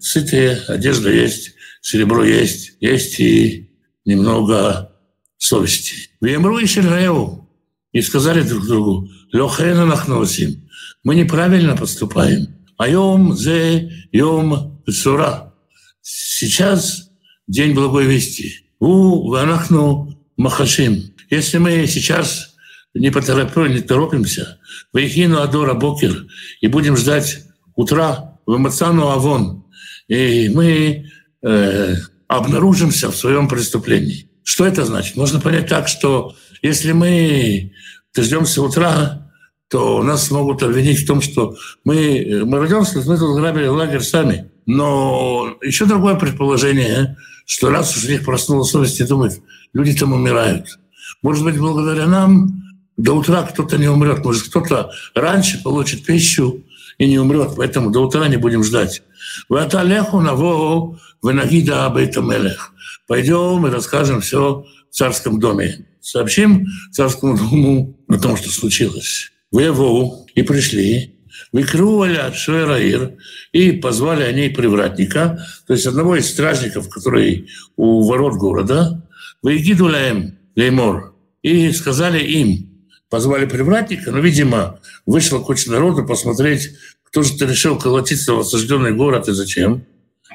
сытые, 0.00 0.60
одежда 0.66 1.10
есть, 1.10 1.54
серебро 1.80 2.24
есть, 2.24 2.74
есть 2.80 3.20
и 3.20 3.70
немного 4.04 4.92
совести. 5.36 6.10
Вемру 6.20 6.58
и 6.58 6.66
Шергаеву. 6.66 7.48
И 7.92 8.02
сказали 8.02 8.42
друг 8.42 8.66
другу, 8.66 9.08
Лехена 9.32 9.86
нахносим, 9.86 10.68
мы 11.02 11.14
неправильно 11.14 11.74
поступаем. 11.76 12.57
Айом 12.78 13.36
зе 13.36 13.92
йом 14.12 14.80
сура. 14.88 15.52
Сейчас 16.00 17.10
день 17.46 17.74
благой 17.74 18.06
вести. 18.06 18.66
У 18.78 19.28
ванахну 19.28 20.18
махашим. 20.36 21.12
Если 21.28 21.58
мы 21.58 21.86
сейчас 21.86 22.54
не, 22.94 23.10
поторопим, 23.10 23.74
не 23.74 23.80
торопимся, 23.80 24.58
вейхину 24.94 25.42
адора 25.42 25.74
бокер, 25.74 26.26
и 26.60 26.68
будем 26.68 26.96
ждать 26.96 27.44
утра 27.74 28.38
в 28.46 28.56
Мацану 28.56 29.08
Авон, 29.08 29.64
и 30.06 30.48
мы 30.48 31.10
э, 31.42 31.94
обнаружимся 32.28 33.10
в 33.10 33.16
своем 33.16 33.48
преступлении. 33.48 34.30
Что 34.42 34.64
это 34.66 34.84
значит? 34.84 35.16
Можно 35.16 35.40
понять 35.40 35.66
так, 35.66 35.88
что 35.88 36.34
если 36.62 36.92
мы 36.92 37.72
дождемся 38.14 38.62
утра, 38.62 39.27
то 39.68 40.02
нас 40.02 40.30
могут 40.30 40.62
обвинить 40.62 41.00
в 41.00 41.06
том, 41.06 41.20
что 41.20 41.56
мы, 41.84 42.42
мы 42.44 42.58
родимся, 42.58 43.02
мы 43.06 43.18
тут 43.18 43.36
грабили 43.36 43.66
лагерь 43.66 44.00
сами. 44.00 44.50
Но 44.66 45.56
еще 45.62 45.84
другое 45.84 46.14
предположение, 46.14 47.16
что 47.46 47.70
раз 47.70 47.96
уж 47.96 48.04
у 48.04 48.08
них 48.08 48.24
проснулась 48.24 48.70
совесть 48.70 49.00
и 49.00 49.04
думает, 49.04 49.40
люди 49.72 49.94
там 49.94 50.12
умирают. 50.12 50.78
Может 51.22 51.44
быть, 51.44 51.58
благодаря 51.58 52.06
нам 52.06 52.62
до 52.96 53.14
утра 53.14 53.42
кто-то 53.42 53.78
не 53.78 53.88
умрет. 53.88 54.24
Может, 54.24 54.48
кто-то 54.48 54.90
раньше 55.14 55.62
получит 55.62 56.04
пищу 56.04 56.64
и 56.98 57.06
не 57.06 57.18
умрет. 57.18 57.52
Поэтому 57.56 57.90
до 57.90 58.00
утра 58.00 58.26
не 58.28 58.36
будем 58.36 58.64
ждать. 58.64 59.02
Ваталеху 59.48 60.20
наво 60.20 60.98
венагида 61.22 61.86
абейтамелех. 61.86 62.72
Пойдем 63.06 63.66
и 63.66 63.70
расскажем 63.70 64.20
все 64.20 64.64
в 64.90 64.94
царском 64.94 65.40
доме. 65.40 65.86
Сообщим 66.00 66.66
царскому 66.92 67.36
дому 67.36 67.98
о 68.08 68.18
том, 68.18 68.36
что 68.36 68.50
случилось. 68.50 69.30
Веву 69.52 70.26
и 70.34 70.42
пришли, 70.42 71.18
Викрували 71.52 72.32
Шуэраир 72.34 73.16
и 73.52 73.72
позвали 73.72 74.22
они 74.22 74.48
привратника, 74.48 75.44
то 75.66 75.72
есть 75.72 75.86
одного 75.86 76.16
из 76.16 76.28
стражников, 76.28 76.88
который 76.88 77.48
у 77.76 78.06
ворот 78.06 78.34
города, 78.34 79.08
Вейгидуляем 79.42 80.38
Леймор, 80.56 81.14
и 81.42 81.72
сказали 81.72 82.22
им, 82.22 82.68
позвали 83.08 83.46
привратника, 83.46 84.10
но, 84.10 84.18
видимо, 84.18 84.80
вышла 85.06 85.38
куча 85.38 85.70
народу 85.70 86.04
посмотреть, 86.04 86.70
кто 87.04 87.22
же-то 87.22 87.46
решил 87.46 87.78
колотиться 87.78 88.34
в 88.34 88.40
осажденный 88.40 88.92
город 88.92 89.28
и 89.28 89.32
зачем. 89.32 89.86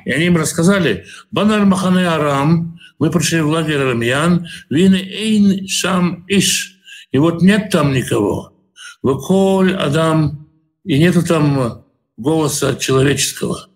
И 0.06 0.12
они 0.12 0.26
им 0.26 0.38
рассказали, 0.38 1.06
Баналь 1.32 1.66
Махане 1.66 2.08
Арам, 2.08 2.80
Мы 2.98 3.12
пришли 3.12 3.42
в 3.42 3.50
лагерь 3.50 3.78
Рамьян, 3.78 4.48
вины 4.70 4.96
эйн 4.96 5.68
шам 5.68 6.26
иш. 6.28 6.80
И 7.12 7.18
вот 7.18 7.42
нет 7.42 7.70
там 7.70 7.94
никого. 7.94 8.53
Выколь 9.04 9.76
Адам, 9.76 10.50
и 10.86 10.98
нету 10.98 11.24
там 11.24 11.86
голоса 12.16 12.76
человеческого, 12.76 13.68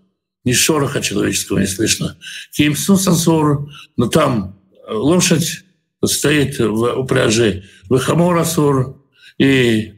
ни 0.45 0.53
шороха 0.53 1.01
человеческого 1.01 1.59
не 1.59 1.67
слышно. 1.67 2.17
Кимсу 2.53 2.95
сасур, 2.95 3.69
но 3.97 4.07
там 4.07 4.57
лошадь 4.89 5.65
стоит 6.05 6.57
в 6.59 6.97
упряжи, 6.97 7.65
выхамор 7.89 8.37
асур, 8.37 9.03
и 9.37 9.93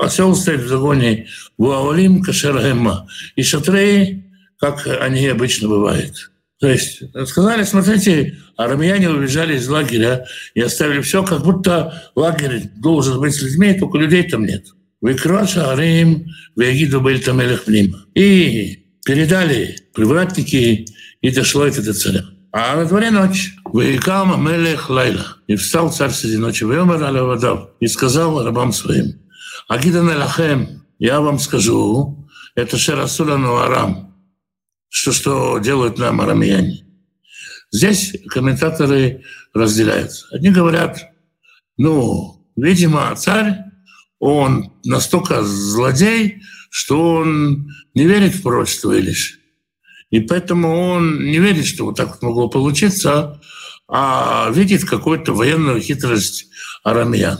осел 0.00 0.36
стоит 0.36 0.60
в 0.60 0.68
загоне, 0.68 1.26
вуаолим 1.58 2.22
кашергема, 2.22 3.08
и 3.34 3.42
шатры, 3.42 4.24
как 4.58 4.86
они 5.00 5.26
обычно 5.26 5.68
бывают. 5.68 6.30
То 6.58 6.68
есть 6.68 7.02
сказали, 7.26 7.64
смотрите, 7.64 8.38
армяне 8.56 9.10
убежали 9.10 9.56
из 9.56 9.68
лагеря 9.68 10.24
и 10.54 10.60
оставили 10.60 11.02
все, 11.02 11.22
как 11.22 11.42
будто 11.42 12.10
лагерь 12.14 12.70
должен 12.76 13.20
быть 13.20 13.34
с 13.34 13.42
людьми, 13.42 13.74
только 13.74 13.98
людей 13.98 14.22
там 14.22 14.44
нет. 14.44 14.64
Выкроша 15.02 15.72
Арим, 15.72 16.26
Вегиду 16.56 17.00
Бельтамелех 17.00 17.68
И 18.14 18.86
передали 19.04 19.76
привратники, 19.94 20.86
и 21.20 21.30
дошло 21.30 21.66
это 21.66 21.82
до 21.82 21.92
царя. 21.92 22.24
А 22.52 22.76
на 22.76 22.86
дворе 22.86 23.10
ночь. 23.10 23.54
Ваикам 23.64 24.42
Мелех 24.42 24.88
Лайла. 24.88 25.36
И 25.46 25.56
встал 25.56 25.92
царь 25.92 26.10
среди 26.10 26.38
ночи, 26.38 26.64
Вемер 26.64 27.02
Алявадав, 27.04 27.68
и 27.80 27.86
сказал 27.86 28.42
рабам 28.42 28.72
своим, 28.72 29.20
Агидан 29.68 30.10
Элахем, 30.10 30.82
я 30.98 31.20
вам 31.20 31.38
скажу, 31.38 32.26
это 32.54 32.78
Шерасула 32.78 33.34
Арам, 33.64 34.05
что, 34.96 35.12
что 35.12 35.58
делают 35.58 35.98
нам 35.98 36.22
арамияне. 36.22 36.86
Здесь 37.70 38.16
комментаторы 38.28 39.24
разделяются. 39.52 40.26
Одни 40.30 40.50
говорят, 40.50 41.10
ну, 41.76 42.42
видимо, 42.56 43.14
царь, 43.14 43.58
он 44.18 44.72
настолько 44.84 45.42
злодей, 45.42 46.42
что 46.70 47.16
он 47.16 47.70
не 47.94 48.06
верит 48.06 48.34
в 48.34 48.42
пророчество 48.42 48.98
Илиши. 48.98 49.38
И 50.10 50.20
поэтому 50.20 50.74
он 50.74 51.26
не 51.26 51.40
верит, 51.40 51.66
что 51.66 51.84
вот 51.84 51.96
так 51.96 52.08
вот 52.12 52.22
могло 52.22 52.48
получиться, 52.48 53.38
а 53.88 54.50
видит 54.50 54.84
какую-то 54.86 55.34
военную 55.34 55.82
хитрость 55.82 56.46
арамьян. 56.84 57.38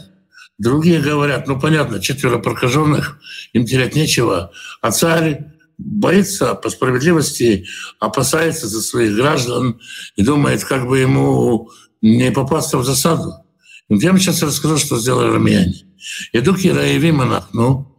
Другие 0.59 1.01
говорят, 1.01 1.47
ну 1.47 1.59
понятно, 1.59 2.01
четверо 2.01 2.39
прокаженных, 2.39 3.19
им 3.55 3.65
терять 3.65 3.95
нечего, 3.95 4.53
а 4.83 4.91
царь 4.91 5.56
боится 5.78 6.54
по 6.54 6.71
справедливости, 6.71 7.66
опасается 8.00 8.66
за 8.66 8.80
своих 8.80 9.14
граждан 9.14 9.80
и 10.16 10.23
думает, 10.23 10.64
как 10.64 10.87
бы 10.87 10.99
ему 10.99 11.71
не 12.00 12.30
попасться 12.30 12.78
в 12.78 12.85
засаду. 12.85 13.35
Я 13.88 14.11
вам 14.11 14.18
сейчас 14.18 14.42
расскажу, 14.42 14.78
что 14.78 14.99
сделали 14.99 15.33
рамияне. 15.33 15.87
Идут 16.33 16.64
Ираевим 16.64 17.23
ну, 17.52 17.97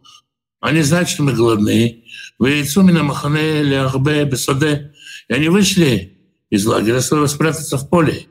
они 0.60 0.82
знают, 0.82 1.08
что 1.08 1.22
мы 1.22 1.32
голодны. 1.32 2.04
Вы 2.38 2.50
яйцу 2.50 2.82
меня 2.82 3.02
махане 3.02 3.62
ляхбе 3.62 4.24
бесаде. 4.24 4.92
И 5.28 5.32
они 5.32 5.48
вышли 5.48 6.18
из 6.50 6.66
лагеря 6.66 7.00
своего 7.00 7.26
спрятаться 7.26 7.78
в 7.78 7.88
поле. 7.88 8.26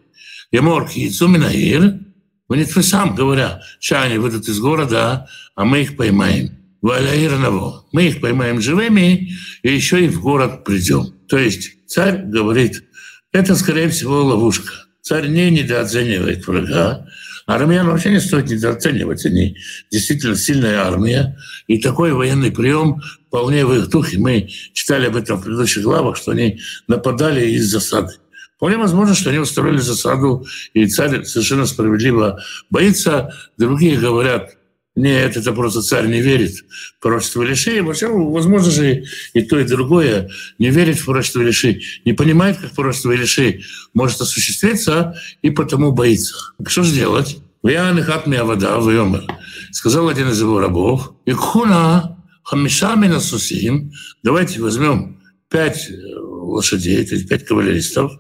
Я 0.51 0.61
морг 0.61 0.91
яйцу 0.91 1.27
минаир. 1.27 1.99
Вы 2.47 2.57
не 2.57 2.65
сам, 2.65 3.15
говоря, 3.15 3.61
что 3.79 4.01
они 4.01 4.17
выйдут 4.17 4.47
из 4.47 4.59
города, 4.59 5.27
а 5.55 5.65
мы 5.65 5.81
их 5.81 5.97
поймаем. 5.97 6.57
Валяирного. 6.81 7.85
Мы 7.91 8.07
их 8.07 8.21
поймаем 8.21 8.61
живыми 8.61 9.31
и 9.63 9.73
еще 9.73 10.05
и 10.05 10.09
в 10.09 10.21
город 10.21 10.63
придем. 10.63 11.13
То 11.27 11.37
есть 11.37 11.87
царь 11.87 12.23
говорит, 12.23 12.83
это, 13.31 13.55
скорее 13.55 13.89
всего, 13.89 14.23
ловушка. 14.23 14.71
Царь 15.01 15.27
не 15.27 15.49
недооценивает 15.49 16.45
врага, 16.47 17.07
Армян 17.47 17.87
вообще 17.87 18.11
не 18.11 18.19
стоит 18.19 18.49
недооценивать. 18.49 19.25
Они 19.25 19.55
действительно 19.89 20.35
сильная 20.35 20.81
армия. 20.81 21.37
И 21.67 21.79
такой 21.79 22.11
военный 22.11 22.51
прием 22.51 23.01
вполне 23.27 23.65
в 23.65 23.73
их 23.73 23.89
духе. 23.89 24.19
Мы 24.19 24.49
читали 24.73 25.07
об 25.07 25.15
этом 25.15 25.37
в 25.37 25.43
предыдущих 25.43 25.83
главах, 25.83 26.17
что 26.17 26.31
они 26.31 26.59
нападали 26.87 27.49
из 27.51 27.71
засады. 27.71 28.13
Вполне 28.57 28.77
возможно, 28.77 29.15
что 29.15 29.29
они 29.29 29.39
устроили 29.39 29.77
засаду, 29.77 30.45
и 30.73 30.87
царь 30.87 31.23
совершенно 31.23 31.65
справедливо 31.65 32.41
боится. 32.69 33.33
Другие 33.57 33.97
говорят, 33.97 34.57
нет, 34.97 35.37
это 35.37 35.53
просто 35.53 35.83
царь 35.83 36.07
не 36.07 36.21
верит 36.21 36.55
в 36.55 37.01
пророчество 37.01 37.43
Илиши. 37.43 37.83
Вообще, 37.83 38.07
возможно 38.07 38.71
же 38.71 39.03
и 39.33 39.41
то, 39.43 39.59
и 39.59 39.63
другое. 39.63 40.31
Не 40.57 40.71
верит 40.71 40.97
в 40.97 41.05
пророчество 41.05 41.41
Илиши, 41.41 41.81
не 42.03 42.13
понимает, 42.13 42.57
как 42.57 42.71
пророчество 42.71 43.13
Илиши 43.13 43.61
может 43.93 44.19
осуществиться, 44.21 45.15
и 45.43 45.51
потому 45.51 45.91
боится. 45.91 46.33
Что 46.65 46.81
же 46.81 46.95
делать? 46.95 47.37
Вян 47.61 48.01
хатми 48.01 48.37
вода 48.37 48.79
в 48.79 49.27
Сказал 49.71 50.09
один 50.09 50.29
из 50.29 50.41
его 50.41 50.59
рабов, 50.59 51.13
и 51.25 51.31
хуна 51.31 52.17
хамишами 52.41 53.07
насусим, 53.07 53.91
давайте 54.23 54.59
возьмем 54.61 55.21
пять 55.47 55.91
э, 55.91 55.93
лошадей, 56.17 57.05
то 57.05 57.13
есть 57.13 57.29
пять 57.29 57.45
кавалеристов, 57.45 58.13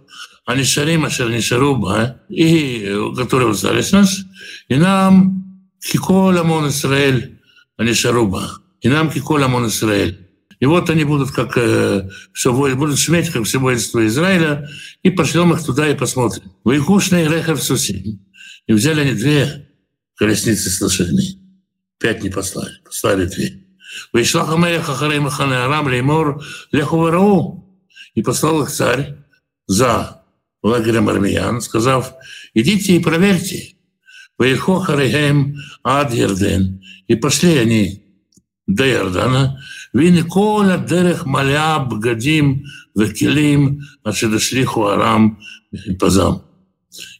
они 0.45 0.63
шарим, 0.63 1.07
не 1.31 1.41
шаруба, 1.41 2.21
и 2.29 2.83
э, 2.85 3.15
которые 3.15 3.49
остались 3.49 3.91
нас, 3.91 4.19
и 4.67 4.75
нам 4.75 5.36
Кикол 5.81 6.37
Амон 6.37 6.69
Исраэль, 6.69 7.39
они 7.77 7.93
шаруба. 7.93 8.59
И 8.81 8.89
нам 8.89 9.09
Кикол 9.09 9.43
Амон 9.43 9.67
Исраэль. 9.67 10.27
И 10.59 10.65
вот 10.65 10.89
они 10.89 11.03
будут 11.03 11.31
как 11.31 11.57
э, 11.57 12.09
все 12.33 12.51
будут 12.51 12.97
шуметь, 12.97 13.29
как 13.29 13.43
все 13.43 13.59
воинство 13.59 14.05
Израиля, 14.07 14.67
и 15.03 15.11
пошлем 15.11 15.53
их 15.53 15.63
туда 15.63 15.87
и 15.87 15.95
посмотрим. 15.95 16.51
Вайкушный 16.63 17.27
Рехав 17.27 17.61
Суси. 17.61 18.19
И 18.65 18.73
взяли 18.73 19.01
они 19.01 19.13
две 19.13 19.69
колесницы 20.15 20.69
с 20.69 20.81
лошадьми. 20.81 21.39
Пять 21.99 22.23
не 22.23 22.29
послали, 22.29 22.73
послали 22.83 23.25
две. 23.25 23.63
Вышла 24.13 24.45
Хамеях 24.45 24.89
Ахарей 24.89 25.19
Махане 25.19 25.55
Арам 25.55 25.87
Леймор 25.87 26.43
Леху 26.71 27.65
И 28.15 28.21
послал 28.21 28.63
их 28.63 28.69
царь 28.69 29.15
за 29.67 30.23
лагерем 30.63 31.09
армян, 31.09 31.61
сказав, 31.61 32.13
идите 32.53 32.93
и 32.93 32.99
проверьте, 32.99 33.76
Ваихо 34.37 34.79
Харихем 34.79 35.57
Ад 35.83 36.13
Ярден. 36.13 36.81
И 37.07 37.15
пошли 37.15 37.57
они 37.57 38.03
до 38.67 38.87
Иордана. 38.87 39.61
Вин 39.93 40.27
коля 40.27 40.77
дерех 40.77 41.25
маля 41.25 41.79
бгадим 41.79 42.65
векелим, 42.95 43.81
аж 44.03 44.21
дошли 44.21 44.63
Хуарам 44.63 45.39
Пазам. 45.99 46.43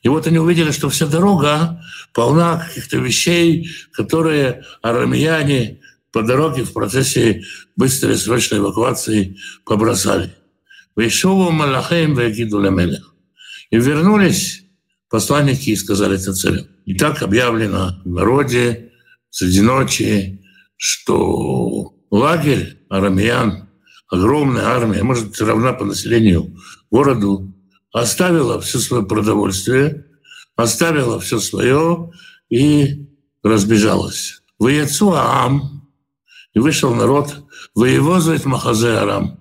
И 0.01 0.09
вот 0.09 0.27
они 0.27 0.39
увидели, 0.39 0.71
что 0.71 0.89
вся 0.89 1.07
дорога 1.07 1.81
полна 2.13 2.59
каких-то 2.59 2.97
вещей, 2.97 3.69
которые 3.93 4.63
арамияне 4.81 5.79
по 6.11 6.21
дороге 6.23 6.63
в 6.63 6.73
процессе 6.73 7.43
быстрой 7.75 8.15
срочной 8.15 8.59
эвакуации 8.59 9.37
побросали. 9.65 10.33
Вейшову 10.95 11.51
Малахем 11.51 12.15
Вегиду. 12.15 12.63
И 13.69 13.77
вернулись 13.77 14.63
посланники 15.09 15.69
и 15.69 15.75
сказали 15.75 16.19
это 16.19 16.33
царю. 16.33 16.65
И 16.85 16.95
так 16.95 17.21
объявлено 17.21 17.99
в 18.03 18.09
народе 18.09 18.91
среди 19.29 19.61
ночи, 19.61 20.41
что 20.75 21.93
лагерь 22.11 22.77
арамеян, 22.89 23.69
огромная 24.09 24.65
армия, 24.65 25.03
может 25.03 25.39
равна 25.41 25.73
по 25.73 25.85
населению 25.85 26.55
городу, 26.91 27.53
оставила 27.91 28.59
все 28.61 28.79
свое 28.79 29.03
продовольствие, 29.03 30.05
оставила 30.55 31.19
все 31.19 31.39
свое 31.39 32.11
и 32.49 33.07
разбежалась. 33.43 34.41
В 34.59 34.67
Аам, 35.13 35.87
и 36.53 36.59
вышел 36.59 36.93
народ, 36.95 37.35
воевозует 37.75 38.45
Махазе 38.45 38.89
Арам, 38.89 39.39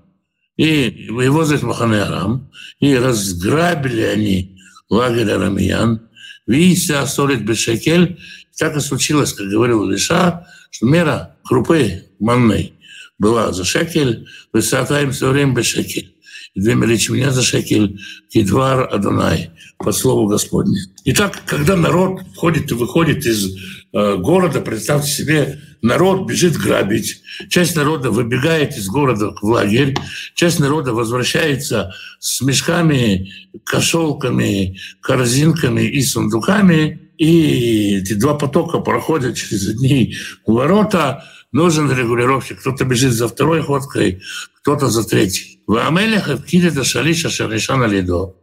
и 0.57 1.09
воевозует 1.11 1.63
Махане 1.63 2.03
Арам, 2.03 2.51
и 2.81 2.95
разграбили 2.95 4.03
они 4.03 4.56
лагерь 4.89 5.31
арамеян, 5.31 6.01
Вися 6.47 7.07
солит 7.07 7.45
бешекель. 7.45 8.19
Так 8.59 8.77
и 8.77 8.81
случилось, 8.81 9.33
как 9.33 9.49
говорил 9.49 9.85
Лиша, 9.85 10.47
что 10.71 10.87
мера 10.87 11.37
крупы 11.45 12.05
манной 12.19 12.73
была 13.19 13.53
за 13.53 13.65
шекель, 13.65 14.27
высота 14.53 15.03
им 15.03 15.11
все 15.11 15.31
время 15.31 15.55
бешекель. 15.55 16.15
И 16.55 16.61
две 16.61 16.75
меня 16.75 17.31
за 17.33 17.43
шекель, 17.43 18.01
кидвар 18.31 18.89
Адонай, 18.93 19.51
по 19.79 19.93
слову 19.93 20.27
Господне. 20.27 20.81
Итак, 21.05 21.43
когда 21.45 21.77
народ 21.77 22.23
входит 22.35 22.71
и 22.71 22.75
выходит 22.75 23.27
из 23.27 23.55
э, 23.93 24.17
города, 24.17 24.63
представьте 24.63 25.11
себе, 25.11 25.61
народ 25.87 26.27
бежит 26.29 26.57
грабить, 26.57 27.23
часть 27.49 27.77
народа 27.77 28.11
выбегает 28.11 28.77
из 28.77 28.89
города 28.89 29.35
в 29.41 29.45
лагерь, 29.45 29.95
часть 30.35 30.59
народа 30.59 30.93
возвращается 30.93 31.95
с 32.19 32.41
мешками, 32.43 33.31
кошелками, 33.65 34.79
корзинками 35.01 35.83
и 35.83 36.03
сундуками, 36.03 37.11
и 37.17 37.97
эти 37.99 38.13
два 38.15 38.35
потока 38.35 38.81
проходят 38.81 39.37
через 39.37 39.69
одни 39.69 40.17
ворота, 40.47 41.25
нужен 41.53 41.91
регулировщик. 41.91 42.61
Кто-то 42.61 42.85
бежит 42.85 43.13
за 43.13 43.29
второй 43.29 43.63
ходкой, 43.63 44.21
кто-то 44.61 44.89
за 44.89 45.09
третьей. 45.09 45.61
В 45.67 45.77
Амелях 45.77 46.45
Кирита 46.45 46.85
Шалиша 46.85 47.31
Шаришана 47.31 47.85
Лидо. 47.85 48.35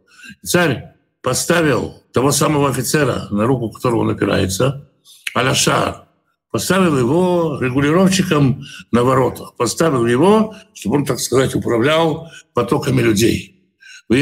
Царь 0.42 0.94
поставил 1.22 2.02
того 2.12 2.32
самого 2.32 2.70
офицера, 2.70 3.28
на 3.30 3.46
руку 3.46 3.70
которого 3.70 4.00
он 4.00 4.10
опирается, 4.10 4.88
Аляшар, 5.34 6.04
поставил 6.54 6.96
его 6.96 7.58
регулировщиком 7.60 8.64
на 8.92 9.02
воротах, 9.02 9.56
поставил 9.56 10.06
его, 10.06 10.54
чтобы 10.72 10.98
он, 10.98 11.04
так 11.04 11.18
сказать, 11.18 11.56
управлял 11.56 12.30
потоками 12.54 13.02
людей. 13.02 13.60
Но 14.08 14.14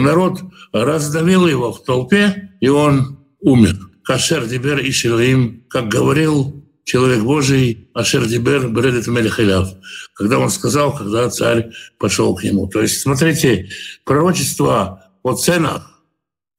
народ 0.00 0.42
раздавил 0.74 1.46
его 1.46 1.72
в 1.72 1.82
толпе, 1.84 2.50
и 2.60 2.68
он 2.68 3.18
умер. 3.40 3.78
Кашер 4.04 4.46
Дибер 4.46 4.80
и 4.80 4.92
Шилаим, 4.92 5.64
как 5.70 5.88
говорил 5.88 6.66
человек 6.84 7.22
Божий, 7.22 7.88
Ашер 7.94 8.26
Дибер 8.26 8.68
Бредет 8.68 9.06
Мелехиляв, 9.06 9.70
когда 10.12 10.38
он 10.38 10.50
сказал, 10.50 10.94
когда 10.94 11.30
царь 11.30 11.70
пошел 11.98 12.34
к 12.34 12.44
нему. 12.44 12.66
То 12.66 12.82
есть, 12.82 13.00
смотрите, 13.00 13.70
пророчество 14.04 15.02
о 15.22 15.32
ценах 15.32 15.89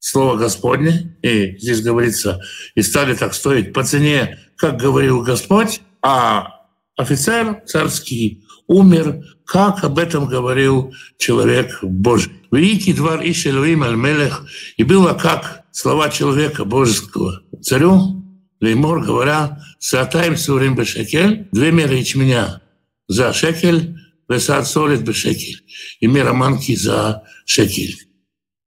Слово 0.04 0.36
Господне, 0.36 1.16
и 1.22 1.56
здесь 1.58 1.80
говорится, 1.80 2.40
и 2.74 2.82
стали 2.82 3.14
так 3.14 3.34
стоить 3.34 3.72
по 3.72 3.84
цене, 3.84 4.36
как 4.56 4.76
говорил 4.76 5.22
Господь, 5.22 5.80
а 6.02 6.66
офицер 6.96 7.62
царский 7.66 8.44
умер, 8.66 9.22
как 9.44 9.84
об 9.84 10.00
этом 10.00 10.26
говорил 10.26 10.92
человек 11.18 11.78
Божий. 11.82 12.32
Великий 12.50 12.94
двор 12.94 13.20
Ишелуим 13.22 13.84
Аль-Мелех, 13.84 14.44
и 14.76 14.82
было 14.82 15.14
как 15.14 15.62
слова 15.70 16.08
человека 16.10 16.64
божеского 16.64 17.40
царю, 17.62 18.24
Леймор, 18.60 19.04
говоря, 19.04 19.60
«Сатаем 19.78 20.36
сурим 20.36 20.74
бешекель, 20.74 21.46
две 21.52 21.70
меры 21.70 21.94
ячменя 21.94 22.60
за 23.06 23.32
шекель, 23.32 23.96
весат 24.28 24.66
солит 24.66 25.02
бешекель, 25.02 25.62
и 26.00 26.08
мера 26.08 26.32
манки 26.32 26.74
за 26.74 27.22
шекель». 27.46 28.11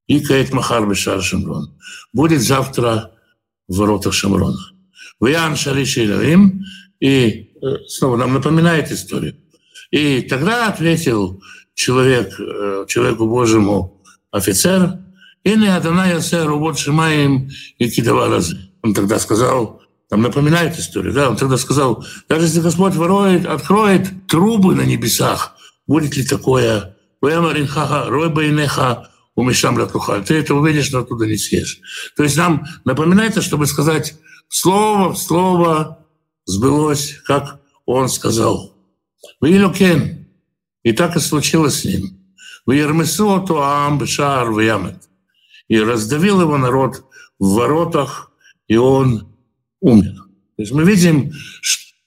И 0.08 0.20
Каэт 0.20 0.54
Махар 0.54 0.88
Бешар 0.88 1.22
Шамрон. 1.22 1.76
Будет 2.14 2.42
завтра 2.42 3.12
в 3.68 3.78
воротах 3.78 4.14
Шамрона. 4.14 4.60
Ваян 5.20 5.56
Шариши 5.56 6.06
Иларим. 6.06 6.64
И 7.00 7.52
э, 7.62 7.78
снова 7.88 8.18
нам 8.18 8.34
напоминает 8.34 8.92
историю. 8.92 9.36
И 9.92 10.22
тогда 10.22 10.68
ответил 10.68 11.42
человек, 11.74 12.40
э, 12.40 12.86
человеку 12.88 13.28
Божьему 13.28 14.02
офицер, 14.32 15.00
и 15.44 15.56
не 15.56 15.68
Адонай 15.68 16.14
Асеру, 16.14 16.60
вот 16.60 16.80
Шимаем 16.80 17.50
и 17.78 17.90
Кидава 17.90 18.28
Разы. 18.28 18.72
Он 18.82 18.94
тогда 18.94 19.20
сказал, 19.20 19.82
там 20.10 20.22
напоминает 20.22 20.78
историю, 20.80 21.14
да, 21.14 21.30
он 21.30 21.38
тогда 21.38 21.58
сказал, 21.58 22.06
даже 22.28 22.46
если 22.46 22.62
Господь 22.62 22.96
ворует, 22.96 23.46
откроет 23.46 24.28
трубы 24.28 24.76
на 24.76 24.82
небесах, 24.82 25.56
будет 25.88 26.16
ли 26.18 26.26
такое? 26.26 26.96
Ваямаринхаха, 27.22 28.06
рой 28.10 28.30
байнеха, 28.30 29.10
умешам 29.36 29.78
латухаль. 29.78 30.24
Ты 30.24 30.36
это 30.36 30.56
увидишь, 30.56 30.92
но 30.92 31.00
оттуда 31.00 31.26
не 31.26 31.38
съешь. 31.38 31.80
То 32.16 32.24
есть 32.24 32.38
нам 32.38 32.66
напоминается, 32.86 33.42
чтобы 33.42 33.68
сказать 33.68 34.16
слово 34.48 35.14
в 35.14 35.18
слово 35.18 36.06
сбылось, 36.46 37.20
как 37.26 37.62
он 37.86 38.10
сказал. 38.10 38.76
Вилюкен. 39.42 40.28
И 40.84 40.94
так 40.94 41.16
и 41.16 41.20
случилось 41.20 41.82
с 41.82 41.86
ним. 41.86 42.20
В 42.66 42.72
Ермесу 42.72 43.44
Туам 43.46 43.98
Бешар 43.98 44.52
в 44.52 44.60
Ямет. 44.60 45.10
И 45.68 45.80
раздавил 45.80 46.42
его 46.42 46.58
народ 46.58 47.04
в 47.40 47.56
воротах, 47.56 48.32
и 48.68 48.78
он 48.78 49.36
умер. 49.82 50.14
То 50.56 50.62
есть 50.62 50.72
мы 50.72 50.84
видим, 50.84 51.34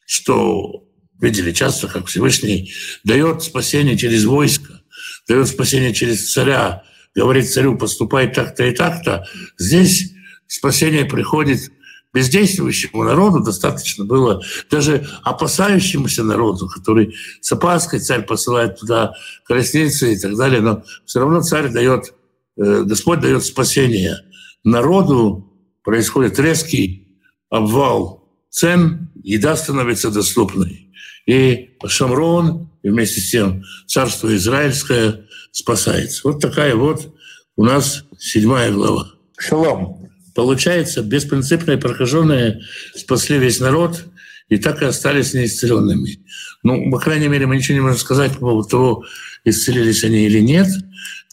что 0.07 0.85
видели 1.21 1.53
часто, 1.53 1.88
как 1.88 2.07
Всевышний 2.07 2.73
дает 3.05 3.43
спасение 3.43 3.97
через 3.97 4.25
войско, 4.25 4.81
дает 5.27 5.49
спасение 5.49 5.93
через 5.93 6.33
царя, 6.33 6.85
говорит 7.14 7.51
царю, 7.51 7.77
поступай 7.77 8.33
так-то 8.33 8.64
и 8.64 8.75
так-то, 8.75 9.27
здесь 9.59 10.12
спасение 10.47 11.05
приходит 11.05 11.71
бездействующему 12.12 13.05
народу. 13.05 13.40
Достаточно 13.40 14.05
было, 14.05 14.42
даже 14.71 15.07
опасающемуся 15.23 16.25
народу, 16.25 16.68
который 16.68 17.14
с 17.40 17.53
опаской 17.53 18.01
царь 18.01 18.25
посылает 18.25 18.79
туда 18.79 19.12
колесницы 19.44 20.14
и 20.14 20.18
так 20.18 20.37
далее, 20.37 20.61
но 20.61 20.83
все 21.05 21.21
равно 21.21 21.42
царь 21.42 21.68
дает, 21.68 22.14
э, 22.57 22.83
Господь 22.85 23.21
дает 23.21 23.44
спасение 23.44 24.16
народу, 24.64 25.53
происходит 25.85 26.38
резкий 26.38 27.09
обвал 27.51 28.29
цен, 28.51 29.11
еда 29.23 29.57
становится 29.57 30.11
доступной. 30.11 30.90
И 31.27 31.77
Шамрон, 31.87 32.71
и 32.83 32.88
вместе 32.88 33.21
с 33.21 33.31
тем 33.31 33.64
царство 33.87 34.35
израильское 34.35 35.28
спасается. 35.53 36.23
Вот 36.25 36.41
такая 36.41 36.75
вот 36.75 37.15
у 37.57 37.65
нас 37.65 38.05
седьмая 38.19 38.73
глава. 38.73 39.11
Шалом. 39.37 40.09
Получается, 40.35 41.03
беспринципные 41.03 41.79
прокаженные 41.79 42.61
спасли 42.95 43.39
весь 43.39 43.61
народ 43.61 44.05
и 44.49 44.57
так 44.57 44.83
и 44.83 44.87
остались 44.87 45.35
неисцеленными. 45.35 46.25
Ну, 46.63 46.91
по 46.91 46.99
крайней 46.99 47.29
мере, 47.29 47.47
мы 47.47 47.57
ничего 47.57 47.75
не 47.75 47.81
можем 47.81 47.99
сказать 47.99 48.33
по 48.35 48.41
поводу 48.41 48.69
того, 48.69 49.05
исцелились 49.45 50.05
они 50.05 50.27
или 50.27 50.41
нет, 50.41 50.69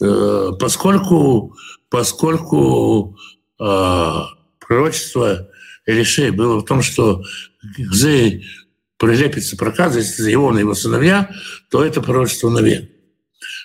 э, 0.02 0.50
поскольку, 0.58 1.56
поскольку 1.88 3.16
э, 3.60 4.10
пророчество 4.58 5.48
Элишей 5.86 6.30
было 6.30 6.58
в 6.58 6.64
том, 6.64 6.82
что 6.82 7.22
где 7.78 8.42
прилепится 8.98 9.56
проказа, 9.56 10.00
если 10.00 10.30
его 10.30 10.50
на 10.52 10.58
его 10.58 10.74
сыновья, 10.74 11.30
то 11.70 11.84
это 11.84 12.00
пророчество 12.00 12.50
навек. 12.50 12.90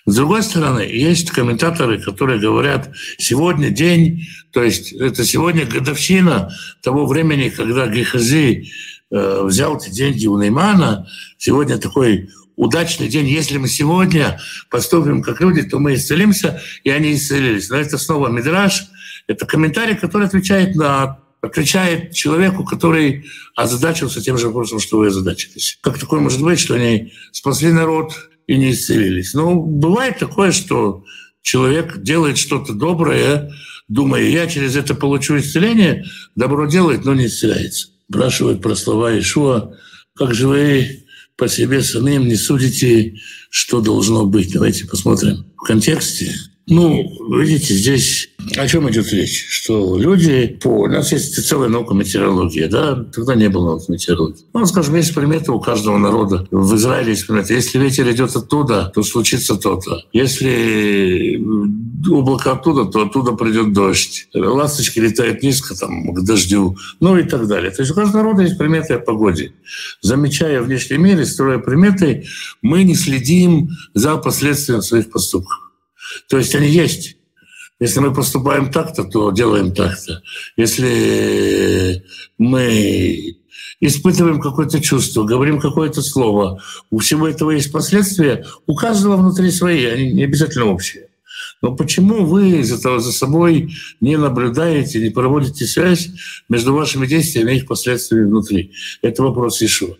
С 0.05 0.15
другой 0.15 0.41
стороны, 0.43 0.81
есть 0.81 1.31
комментаторы, 1.31 1.99
которые 1.99 2.39
говорят, 2.39 2.89
сегодня 3.17 3.69
день, 3.69 4.27
то 4.51 4.63
есть 4.63 4.93
это 4.93 5.23
сегодня 5.23 5.65
годовщина 5.65 6.51
того 6.81 7.05
времени, 7.05 7.49
когда 7.49 7.87
Гехази 7.87 8.71
э, 9.11 9.41
взял 9.43 9.77
эти 9.77 9.89
деньги 9.91 10.25
у 10.25 10.41
Неймана. 10.41 11.07
Сегодня 11.37 11.77
такой 11.77 12.29
удачный 12.55 13.07
день. 13.07 13.27
Если 13.27 13.57
мы 13.57 13.67
сегодня 13.67 14.39
поступим 14.69 15.21
как 15.21 15.39
люди, 15.41 15.63
то 15.63 15.79
мы 15.79 15.95
исцелимся, 15.95 16.61
и 16.83 16.89
они 16.89 17.13
исцелились. 17.13 17.69
Но 17.69 17.77
это 17.77 17.97
снова 17.97 18.27
Мидраж. 18.29 18.83
Это 19.27 19.45
комментарий, 19.45 19.95
который 19.95 20.27
отвечает 20.27 20.75
на 20.75 21.19
отвечает 21.41 22.13
человеку, 22.13 22.63
который 22.63 23.25
озадачился 23.55 24.21
тем 24.21 24.37
же 24.37 24.47
вопросом, 24.47 24.79
что 24.79 24.99
вы 24.99 25.07
озадачились. 25.07 25.79
Как 25.81 25.97
такое 25.97 26.19
может 26.19 26.41
быть, 26.41 26.59
что 26.59 26.75
они 26.75 27.13
спасли 27.31 27.71
народ, 27.71 28.13
и 28.51 28.57
не 28.57 28.71
исцелились. 28.71 29.33
Но 29.33 29.51
ну, 29.51 29.61
бывает 29.61 30.19
такое, 30.19 30.51
что 30.51 31.05
человек 31.41 32.01
делает 32.01 32.37
что-то 32.37 32.73
доброе, 32.73 33.49
думая, 33.87 34.23
я 34.23 34.45
через 34.45 34.75
это 34.75 34.93
получу 34.93 35.37
исцеление, 35.37 36.05
добро 36.35 36.65
делает, 36.67 37.05
но 37.05 37.13
не 37.13 37.27
исцеляется. 37.27 37.87
Спрашивают 38.09 38.61
про 38.61 38.75
слова 38.75 39.17
Ишуа, 39.17 39.73
как 40.15 40.33
же 40.33 40.49
вы 40.49 41.05
по 41.37 41.47
себе 41.47 41.81
самим 41.81 42.27
не 42.27 42.35
судите, 42.35 43.15
что 43.49 43.79
должно 43.79 44.25
быть. 44.25 44.51
Давайте 44.51 44.85
посмотрим 44.85 45.45
в 45.55 45.63
контексте 45.63 46.35
ну, 46.67 47.37
видите, 47.37 47.73
здесь 47.73 48.20
о 48.57 48.67
чем 48.67 48.89
идет 48.89 49.11
речь? 49.13 49.45
Что 49.49 49.97
люди 49.97 50.57
по... 50.61 50.83
У 50.83 50.87
нас 50.87 51.11
есть 51.11 51.47
целая 51.47 51.69
наука 51.69 51.93
метеорология, 51.93 52.67
да? 52.67 52.95
Тогда 53.13 53.35
не 53.35 53.49
было 53.49 53.67
науки 53.67 53.89
метеорологии. 53.89 54.45
Ну, 54.53 54.65
скажем, 54.65 54.95
есть 54.95 55.13
приметы 55.13 55.51
у 55.51 55.59
каждого 55.59 55.97
народа. 55.97 56.47
В 56.51 56.75
Израиле 56.75 57.11
есть 57.11 57.27
приметы. 57.27 57.53
Если 57.53 57.77
ветер 57.79 58.09
идет 58.11 58.35
оттуда, 58.35 58.91
то 58.93 59.03
случится 59.03 59.55
то-то. 59.55 60.03
Если 60.11 61.41
облако 62.09 62.53
оттуда, 62.53 62.85
то 62.85 63.03
оттуда 63.03 63.33
придет 63.33 63.73
дождь. 63.73 64.27
Ласточки 64.33 64.99
летают 64.99 65.43
низко 65.43 65.75
там, 65.75 66.13
к 66.13 66.23
дождю, 66.23 66.77
ну 66.99 67.17
и 67.17 67.23
так 67.23 67.47
далее. 67.47 67.71
То 67.71 67.81
есть 67.81 67.91
у 67.91 67.95
каждого 67.95 68.23
народа 68.23 68.43
есть 68.43 68.57
приметы 68.57 68.95
о 68.95 68.99
погоде. 68.99 69.53
Замечая 70.01 70.61
внешний 70.61 70.97
мир 70.97 71.19
и 71.19 71.25
строя 71.25 71.59
приметы, 71.59 72.25
мы 72.61 72.83
не 72.83 72.95
следим 72.95 73.69
за 73.93 74.17
последствиями 74.17 74.81
своих 74.81 75.11
поступков. 75.11 75.71
То 76.29 76.37
есть 76.37 76.55
они 76.55 76.67
есть. 76.67 77.17
Если 77.81 77.99
мы 77.99 78.13
поступаем 78.13 78.71
так-то, 78.71 79.03
то 79.03 79.31
делаем 79.31 79.73
так-то. 79.73 80.21
Если 80.55 82.03
мы 82.37 83.37
испытываем 83.79 84.39
какое-то 84.39 84.79
чувство, 84.79 85.23
говорим 85.23 85.59
какое-то 85.59 86.03
слово, 86.03 86.61
у 86.91 86.99
всего 86.99 87.27
этого 87.27 87.49
есть 87.49 87.71
последствия, 87.71 88.45
у 88.67 88.75
каждого 88.75 89.17
внутри 89.17 89.49
свои, 89.49 89.85
они 89.85 90.13
не 90.13 90.25
обязательно 90.25 90.65
общие. 90.65 91.07
Но 91.63 91.75
почему 91.75 92.23
вы 92.23 92.63
за, 92.63 92.77
за 92.99 93.11
собой 93.11 93.73
не 93.99 94.15
наблюдаете, 94.15 94.99
не 94.99 95.09
проводите 95.09 95.65
связь 95.65 96.09
между 96.49 96.75
вашими 96.75 97.07
действиями 97.07 97.53
и 97.53 97.57
их 97.57 97.67
последствиями 97.67 98.27
внутри? 98.27 98.73
Это 99.01 99.23
вопрос 99.23 99.59
Ишуа. 99.59 99.95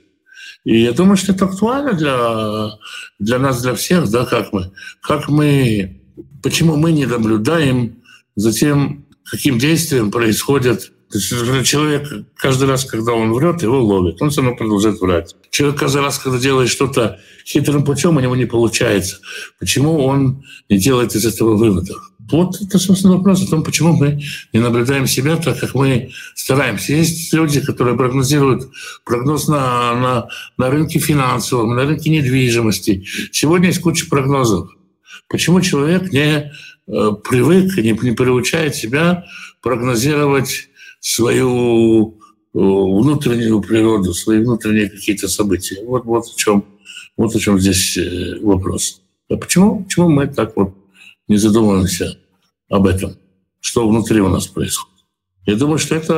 И 0.66 0.84
я 0.84 0.92
думаю, 0.92 1.18
что 1.18 1.32
это 1.32 1.46
актуально 1.46 1.94
для, 1.94 2.78
для 3.18 3.40
нас, 3.40 3.60
для 3.64 3.74
всех, 3.74 4.08
да, 4.12 4.26
как 4.26 4.54
мы, 4.54 4.72
как 5.02 5.30
мы 5.30 6.01
почему 6.42 6.76
мы 6.76 6.92
не 6.92 7.06
наблюдаем 7.06 7.98
за 8.36 8.52
тем, 8.52 9.06
каким 9.24 9.58
действием 9.58 10.12
происходит 10.12 10.92
то 11.12 11.18
есть 11.18 11.68
человек 11.68 12.08
каждый 12.38 12.70
раз, 12.70 12.86
когда 12.86 13.12
он 13.12 13.34
врет, 13.34 13.62
его 13.62 13.84
ловит. 13.84 14.22
Он 14.22 14.30
все 14.30 14.42
равно 14.42 14.56
продолжает 14.56 15.02
врать. 15.02 15.36
Человек 15.50 15.78
каждый 15.78 16.02
раз, 16.02 16.18
когда 16.18 16.40
делает 16.40 16.70
что-то 16.70 17.20
хитрым 17.46 17.84
путем, 17.84 18.16
у 18.16 18.20
него 18.22 18.36
не 18.36 18.46
получается. 18.46 19.20
Почему 19.60 20.06
он 20.06 20.46
не 20.70 20.78
делает 20.78 21.14
из 21.14 21.26
этого 21.26 21.58
выводов? 21.58 22.14
Вот 22.32 22.62
это, 22.62 22.80
собственно, 22.80 23.18
вопрос 23.18 23.44
о 23.44 23.50
том, 23.50 23.62
почему 23.62 23.94
мы 23.94 24.22
не 24.54 24.60
наблюдаем 24.62 25.06
себя 25.06 25.36
так, 25.36 25.60
как 25.60 25.76
мы 25.76 26.12
стараемся. 26.34 26.94
Есть 26.94 27.34
люди, 27.34 27.60
которые 27.60 27.98
прогнозируют 27.98 28.70
прогноз 29.04 29.50
на, 29.50 29.94
на, 29.96 30.28
на 30.58 30.70
рынке 30.70 31.00
финансовом, 31.00 31.76
на 31.76 31.84
рынке 31.84 32.10
недвижимости. 32.10 33.06
Сегодня 33.34 33.68
есть 33.68 33.82
куча 33.82 34.08
прогнозов. 34.08 34.70
Почему 35.28 35.62
человек 35.62 36.12
не 36.12 36.52
э, 36.88 37.12
привык, 37.24 37.78
не, 37.78 37.92
не 37.92 38.12
приучает 38.12 38.76
себя 38.76 39.26
прогнозировать 39.62 40.70
свою 41.00 42.10
э, 42.10 42.14
внутреннюю 42.54 43.62
природу, 43.62 44.14
свои 44.14 44.40
внутренние 44.40 44.90
какие-то 44.90 45.28
события? 45.28 45.84
Вот, 45.86 46.06
вот, 46.06 46.26
в 46.26 46.36
чем, 46.36 46.66
вот 47.18 47.36
о 47.36 47.40
чем 47.40 47.60
здесь 47.60 47.98
э, 47.98 48.40
вопрос. 48.42 49.02
А 49.30 49.38
почему, 49.38 49.84
почему 49.84 50.10
мы 50.10 50.28
так 50.28 50.56
вот 50.56 50.76
не 51.28 51.38
задумываемся 51.38 52.18
об 52.70 52.88
этом, 52.88 53.16
что 53.60 53.88
внутри 53.88 54.22
у 54.22 54.30
нас 54.30 54.48
происходит? 54.48 54.91
Я 55.46 55.56
думаю, 55.56 55.80
что 55.80 55.96
это 55.96 56.14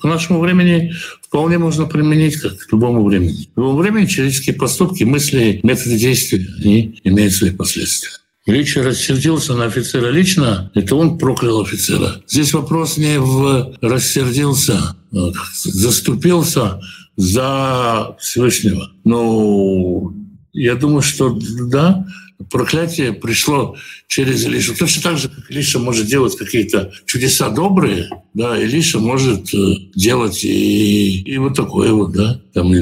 к 0.00 0.04
нашему 0.04 0.40
времени 0.40 0.92
вполне 1.22 1.58
можно 1.58 1.86
применить, 1.86 2.36
как 2.36 2.56
к 2.58 2.72
любому 2.72 3.04
времени. 3.04 3.48
В 3.54 3.60
любом 3.60 3.76
времени 3.76 4.06
человеческие 4.06 4.56
поступки, 4.56 5.04
мысли, 5.04 5.60
методы 5.62 5.96
действия, 5.96 6.44
они 6.58 7.00
имеют 7.04 7.34
свои 7.34 7.50
последствия. 7.50 8.10
Речь 8.46 8.76
рассердился 8.76 9.54
на 9.54 9.66
офицера 9.66 10.10
лично, 10.10 10.70
это 10.74 10.96
он 10.96 11.18
проклял 11.18 11.60
офицера. 11.60 12.22
Здесь 12.26 12.54
вопрос 12.54 12.96
не 12.96 13.20
в 13.20 13.76
рассердился, 13.82 14.96
а 15.12 15.32
заступился 15.64 16.80
за 17.16 18.16
Всевышнего. 18.18 18.90
Но 19.04 20.14
я 20.54 20.76
думаю, 20.76 21.02
что 21.02 21.38
да, 21.68 22.06
проклятие 22.50 23.12
пришло 23.12 23.76
через 24.06 24.44
Илишу. 24.44 24.74
Точно 24.76 25.02
так 25.02 25.18
же, 25.18 25.28
как 25.28 25.50
Илиша 25.50 25.78
может 25.78 26.06
делать 26.06 26.36
какие-то 26.36 26.92
чудеса 27.04 27.50
добрые, 27.50 28.08
да, 28.34 28.60
Илиша 28.60 28.98
может 28.98 29.52
э, 29.52 29.74
делать 29.94 30.44
и, 30.44 31.20
и 31.22 31.38
вот 31.38 31.54
такое 31.54 31.92
вот, 31.92 32.12
да. 32.12 32.40
Там 32.54 32.72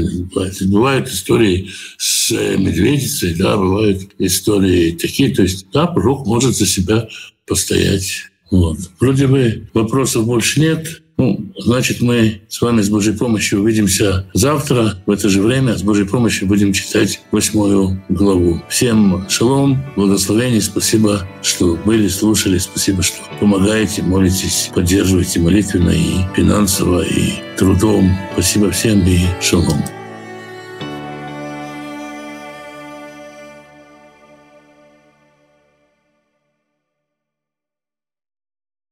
бывают, 0.70 1.08
истории 1.08 1.70
с 1.98 2.30
медведицей, 2.30 3.34
да, 3.34 3.56
бывают 3.56 4.02
истории 4.18 4.92
такие. 4.92 5.34
То 5.34 5.42
есть, 5.42 5.66
да, 5.72 5.86
пророк 5.86 6.26
может 6.26 6.56
за 6.56 6.66
себя 6.66 7.08
постоять. 7.46 8.24
Вот. 8.50 8.78
Вроде 9.00 9.26
бы 9.26 9.68
вопросов 9.74 10.26
больше 10.26 10.60
нет. 10.60 11.02
Ну, 11.18 11.50
значит, 11.56 12.02
мы 12.02 12.42
с 12.48 12.60
вами 12.60 12.82
с 12.82 12.90
Божьей 12.90 13.16
помощью 13.16 13.60
увидимся 13.60 14.26
завтра 14.34 14.96
в 15.06 15.10
это 15.10 15.28
же 15.28 15.40
время. 15.40 15.76
С 15.76 15.82
Божьей 15.82 16.04
помощью 16.04 16.46
будем 16.46 16.72
читать 16.72 17.20
восьмую 17.30 18.02
главу. 18.10 18.62
Всем 18.68 19.26
шалом, 19.28 19.82
благословений, 19.96 20.60
спасибо, 20.60 21.26
что 21.42 21.78
были, 21.86 22.08
слушали, 22.08 22.58
спасибо, 22.58 23.02
что 23.02 23.16
помогаете, 23.40 24.02
молитесь, 24.02 24.70
поддерживаете 24.74 25.40
молитвенно 25.40 25.90
и 25.90 26.16
финансово, 26.34 27.02
и 27.02 27.32
трудом. 27.56 28.10
Спасибо 28.34 28.70
всем 28.70 29.00
и 29.06 29.20
шалом. 29.40 29.95